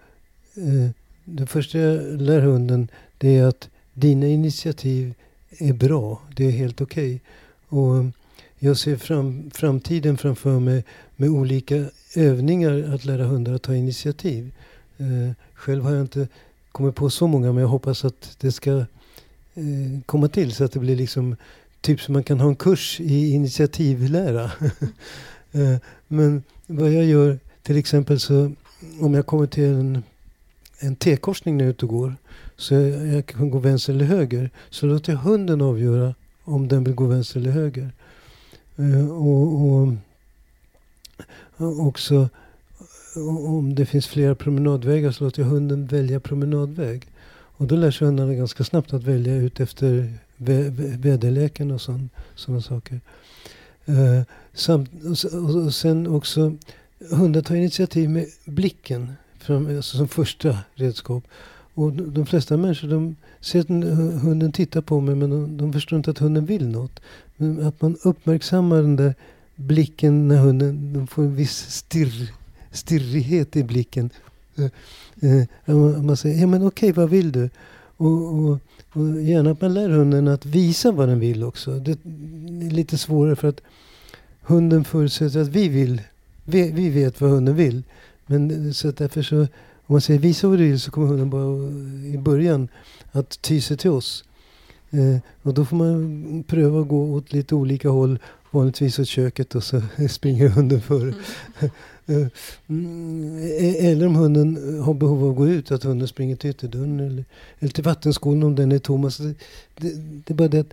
[1.25, 5.15] det första jag lär hunden det är att dina initiativ
[5.59, 6.23] är bra.
[6.37, 7.21] Det är helt okej.
[7.69, 8.11] Okay.
[8.59, 10.85] jag ser fram, framtiden framför mig
[11.17, 14.53] med olika övningar att lära hundar att ta initiativ.
[14.99, 16.29] Eh, själv har jag inte
[16.73, 18.79] kommit på så många men jag hoppas att det ska
[19.55, 21.37] eh, komma till så att det blir liksom
[21.81, 24.45] typ som man kan ha en kurs i initiativlära.
[25.53, 25.77] eh,
[26.09, 28.53] men vad jag gör till exempel så
[29.01, 30.03] om jag kommer till en,
[30.83, 32.17] en T-korsning när jag är ute och går
[32.57, 36.15] så jag, kan gå vänster eller höger så låter jag hunden avgöra
[36.45, 37.91] om den vill gå vänster eller höger.
[38.77, 39.89] Eh, och, och
[41.87, 42.29] också
[43.49, 47.07] om det finns flera promenadvägar så låter jag hunden välja promenadväg.
[47.33, 52.63] Och då lär sig hundarna ganska snabbt att välja ut efter vä väderleken och sådana
[52.63, 53.01] saker.
[53.85, 54.23] Eh,
[54.53, 56.57] samt, och, och sen också,
[57.11, 59.13] hundar tar initiativ med blicken
[59.43, 61.25] fram, alltså som första redskap.
[61.75, 63.69] Och de flesta människor de ser att
[64.23, 67.01] hunden tittar på mig men de, de förstår inte att hunden vill något.
[67.37, 69.15] Men att man uppmärksammar den där
[69.57, 72.31] blicken när hunden de får en viss stirr,
[72.71, 74.11] stirrighet i blicken.
[74.57, 75.37] Eh,
[75.67, 77.51] eh man säger, ja men okej, vad vill du?
[77.97, 78.59] Och, och,
[78.93, 81.79] och, gärna att man lär hunden att visa vad den vill också.
[81.79, 83.61] Det är lite svårare för att
[84.43, 86.03] hunden förutsätter att vi vill.
[86.45, 87.83] Vi, vi vet vad hunden vill.
[88.27, 89.49] Men så därför så, om
[89.87, 91.71] man säger visa vad du vill så kommer hunden bara
[92.15, 92.69] i början
[93.13, 94.25] att ty sig till oss.
[94.91, 98.19] Eh, och då får man pröva att gå åt lite olika håll
[98.51, 101.15] vanligtvis åt köket och så springer hunden före.
[101.61, 101.71] Mm.
[102.07, 107.01] Eh, eller om hunden har behov av att gå ut, att hunden springer till ytterdörren
[107.01, 107.25] eller,
[107.59, 109.05] eller till vattenskålen om den är tom.
[109.05, 109.35] Alltså det,
[109.77, 109.93] det,
[110.25, 110.73] det, är bara det att,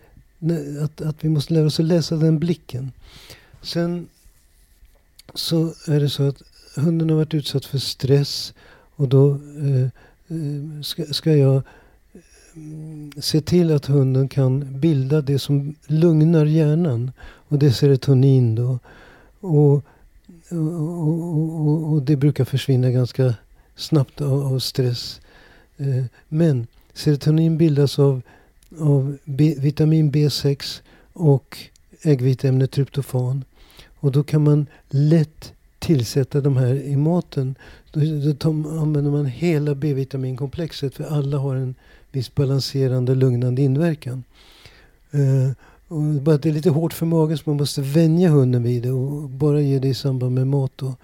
[0.84, 2.92] att, att, vi måste lära oss att läsa den blicken.
[3.62, 4.08] Sen
[5.34, 6.44] så är det så att
[6.80, 8.54] hunden har varit utsatt för stress
[8.96, 9.84] och då eh,
[10.28, 11.62] eh ska, ska jag
[12.56, 17.12] mm, se till att hunden kan bilda det som lugnar hjärnan.
[17.22, 18.80] Och det är serotonin då.
[19.40, 19.84] Och, och,
[20.50, 23.36] och, och det brukar försvinna ganska
[23.76, 25.22] snabbt av, av stress.
[25.78, 28.22] Eh, men serotonin bildas av,
[28.80, 30.82] av B, vitamin B6
[31.14, 31.58] och
[32.02, 33.44] äggviteämnet tryptofan.
[34.00, 37.56] Och då kan man lätt tillsätta de här i maten.
[37.92, 38.00] Då,
[38.34, 38.50] då
[38.80, 41.76] använder man hela B-vitaminkomplexet för alla har en
[42.12, 44.24] viss balanserande lugnande inverkan.
[45.14, 45.52] Uh,
[45.88, 48.84] och bara att det är lite hårt för magen så man måste vänja hunden vid
[48.84, 50.72] det och bara ge det i samband med mat.
[50.76, 50.96] Då.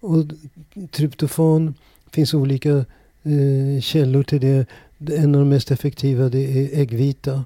[0.00, 0.24] Och
[0.90, 1.74] tryptofan
[2.10, 2.70] finns olika
[3.22, 4.66] eh, källor till det.
[4.98, 7.44] En av de mest effektiva det är äggvita.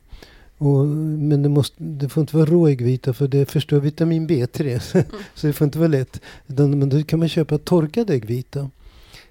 [0.59, 4.79] Och, men det, måste, det får inte vara rå äggvita för det förstör vitamin B3.
[5.35, 6.21] så det får inte vara lätt.
[6.47, 8.71] Men då kan man köpa torkad äggvita.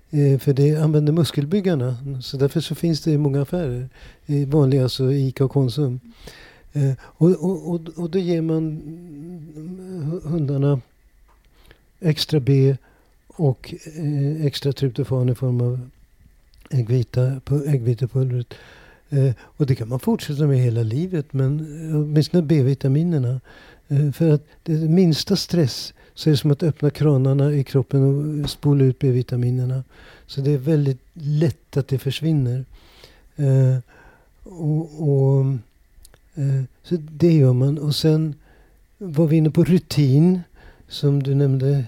[0.10, 1.98] Eh, för det använder muskelbyggarna.
[2.22, 3.90] Så därför så finns det i många affärer.
[4.26, 6.00] I vanliga, alltså ICA och Konsum.
[6.74, 8.82] Eh, och, och, och, och då ger man
[10.24, 10.82] hundarna
[12.00, 12.76] extra B
[13.28, 15.90] och eh, extra tryptofan i form av
[16.70, 18.54] äggvita, äggvitepulvret.
[19.16, 23.42] Eh, och det kan man fortsätta med hela livet, men eh, åtminstone B-vitaminerna.
[23.88, 28.44] Eh, för att det minsta stress så är det som att öppna kranarna i kroppen
[28.44, 29.84] och spola ut B-vitaminerna.
[30.28, 32.66] Så det är väldigt lätt att det försvinner.
[34.44, 35.46] Och, och
[36.84, 37.78] så det gör man.
[37.78, 38.36] Och sen
[38.98, 40.40] var vi inne på rutin,
[40.88, 41.86] som du nämnde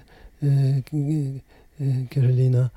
[2.10, 2.70] Carolina.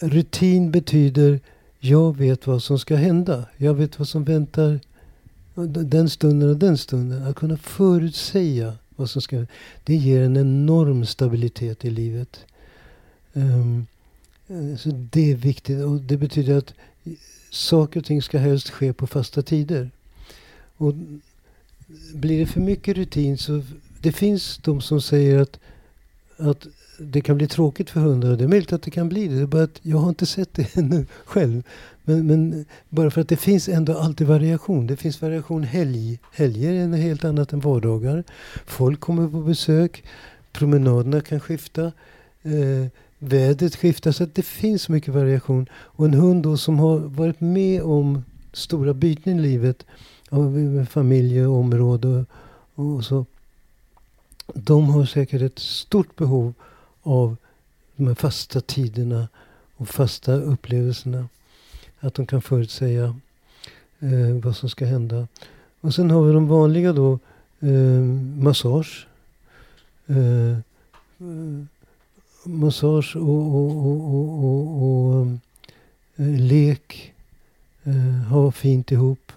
[0.00, 1.40] Rutin betyder
[1.80, 3.44] jag vet vad som ska hända.
[3.56, 4.80] Jag vet vad som väntar
[5.66, 7.22] den stunden och den stunden.
[7.22, 9.52] Att kunna förutsäga Vad som ska, hända.
[9.84, 12.40] det ger en enorm stabilitet i livet.
[13.32, 13.86] Um,
[14.78, 16.74] så det är viktigt och det betyder att
[17.50, 19.90] saker och ting ska helst ske på fasta tider.
[20.76, 20.94] Och
[22.14, 23.62] blir det för mycket rutin så
[24.00, 25.58] det finns de som säger att,
[26.36, 26.66] att
[26.98, 28.36] det kan bli tråkigt för hundar.
[28.36, 29.34] Det är möjligt att det kan bli det.
[29.34, 31.62] Det är bara att jag har inte sett det ännu själv.
[32.02, 34.86] Men, men, bara för att det finns ändå alltid variation.
[34.86, 36.18] Det finns variation helg.
[36.32, 38.24] Helger är något helt annat än vardagar.
[38.66, 40.04] Folk kommer på besök.
[40.52, 41.92] Promenaderna kan skifta.
[42.42, 42.86] Eh,
[43.18, 44.12] vädret skiftar.
[44.12, 45.66] Så att det finns mycket variation.
[45.72, 49.86] Och en hund då som har varit med om stora byten i livet.
[50.30, 52.24] Av eh, familj och område
[52.74, 53.26] och så.
[54.54, 56.54] De har säkert ett stort behov
[57.08, 57.36] av
[57.96, 59.28] de här fasta tiderna
[59.76, 61.28] och fasta upplevelserna.
[62.00, 63.04] Att de kan förutsäga
[64.00, 65.28] eh, vad som ska hända.
[65.80, 67.18] Och sen har vi de vanliga då.
[67.60, 68.02] Eh,
[68.42, 69.06] massage.
[70.06, 70.58] Eh,
[72.44, 75.26] massage och, och, och, och, och
[76.16, 77.14] eh, lek.
[77.84, 79.32] Eh, ha fint ihop.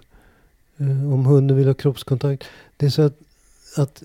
[0.77, 2.43] Eh, om hunden vill ha kroppskontakt.
[2.77, 3.19] Det är så att,
[3.77, 4.03] att,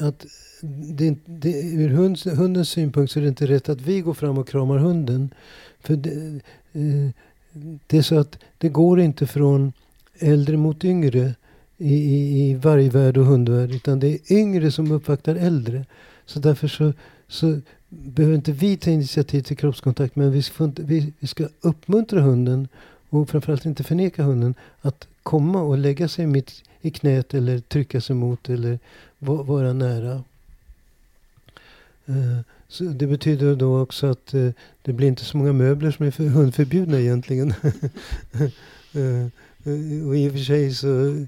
[0.00, 0.26] att
[0.60, 4.38] det, det, ur hunds, hundens synpunkt så är det inte rätt att vi går fram
[4.38, 5.30] och kramar hunden.
[5.80, 6.40] För det,
[6.72, 7.10] eh,
[7.86, 9.72] det är så att det går inte från
[10.18, 11.34] äldre mot yngre
[11.78, 13.70] i, i, i vargvärld och hundvärld.
[13.70, 15.84] Utan det är yngre som uppvaktar äldre.
[16.26, 16.92] Så därför så,
[17.28, 20.16] så behöver inte vi ta initiativ till kroppskontakt.
[20.16, 22.68] Men vi ska, vi, vi ska uppmuntra hunden
[23.10, 28.00] och framförallt inte förneka hunden att komma och lägga sig mitt i knät eller trycka
[28.00, 28.78] sig mot eller
[29.18, 30.24] vara nära.
[32.08, 34.50] Eh, så det betyder då också att eh,
[34.82, 37.54] det blir inte så många möbler som är för hundförbjudna egentligen.
[38.92, 39.26] Eh,
[40.08, 41.26] och i och för sig så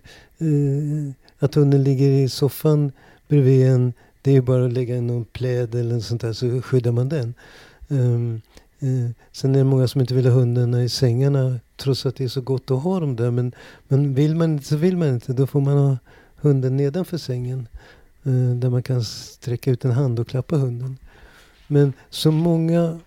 [1.38, 2.92] att hunden ligger i soffan
[3.28, 6.32] bredvid en, det är ju bara att lägga in någon pläd eller något sånt där
[6.32, 7.34] så skyddar man den.
[7.88, 8.40] Ehm,
[9.32, 12.28] sen är det många som inte vill ha hundarna i sängarna trots att det är
[12.28, 13.30] så gott att ha dem där.
[13.30, 13.52] Men,
[13.88, 15.32] men vill man inte så vill man inte.
[15.32, 15.98] Då får man ha
[16.36, 17.68] hunden nedanför sängen.
[18.24, 20.96] Eh, där man kan sträcka ut en hand och klappa hunden.
[21.66, 23.00] Men så många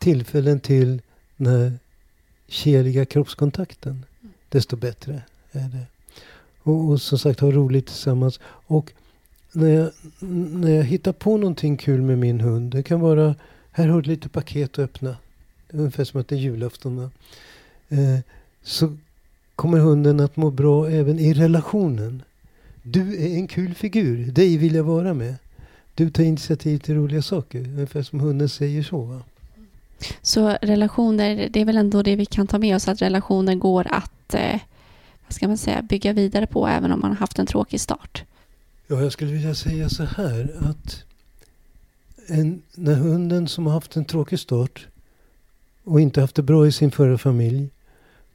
[0.00, 1.02] tillfällen till
[1.36, 1.72] den här
[2.48, 4.04] keliga kroppskontakten,
[4.48, 5.86] desto bättre är det.
[6.62, 8.40] Och, och som sagt ha roligt tillsammans.
[8.44, 8.92] Och
[9.52, 9.90] när jag,
[10.60, 12.72] när jag hittar på någonting kul med min hund.
[12.72, 13.34] Det kan vara,
[13.70, 15.16] här har du lite paket att öppna.
[15.70, 17.10] Ungefär som att det är julafton.
[17.88, 18.18] Eh,
[18.62, 18.96] så
[19.54, 22.22] kommer hunden att må bra även i relationen.
[22.88, 24.32] Du är en kul figur.
[24.32, 25.34] Dig vill jag vara med.
[25.94, 27.58] Du tar initiativ till roliga saker.
[27.58, 29.02] Ungefär som hunden säger så.
[29.02, 29.22] Va?
[30.22, 32.88] Så relationer, det är väl ändå det vi kan ta med oss.
[32.88, 34.60] Att relationer går att eh,
[35.26, 38.24] vad ska man säga, bygga vidare på även om man har haft en tråkig start.
[38.86, 41.04] Ja, jag skulle vilja säga så här att
[42.26, 44.86] en, när hunden som har haft en tråkig start
[45.84, 47.68] och inte haft det bra i sin förra familj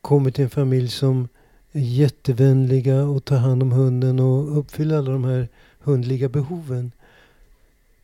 [0.01, 1.27] kommer till en familj som
[1.71, 5.49] är jättevänliga och tar hand om hunden och uppfyller alla de här
[5.79, 6.91] hundliga behoven.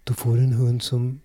[0.04, 1.20] Då får du en hund som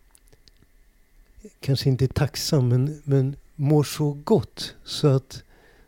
[1.60, 5.42] kanske inte är tacksam men, men mår så gott så att,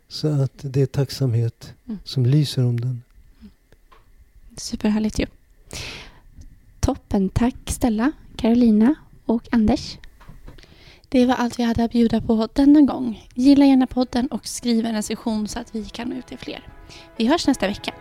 [0.07, 1.99] så att det är tacksamhet mm.
[2.03, 3.01] som lyser om den.
[4.57, 5.25] Superhärligt ju.
[6.79, 7.29] Toppen.
[7.29, 8.95] Tack Stella, Carolina
[9.25, 9.97] och Anders.
[11.15, 13.27] Det var allt vi hade att bjuda på denna gång.
[13.33, 16.67] Gilla gärna podden och skriv en recension så att vi kan nå ut till fler.
[17.17, 17.93] Vi hörs nästa vecka.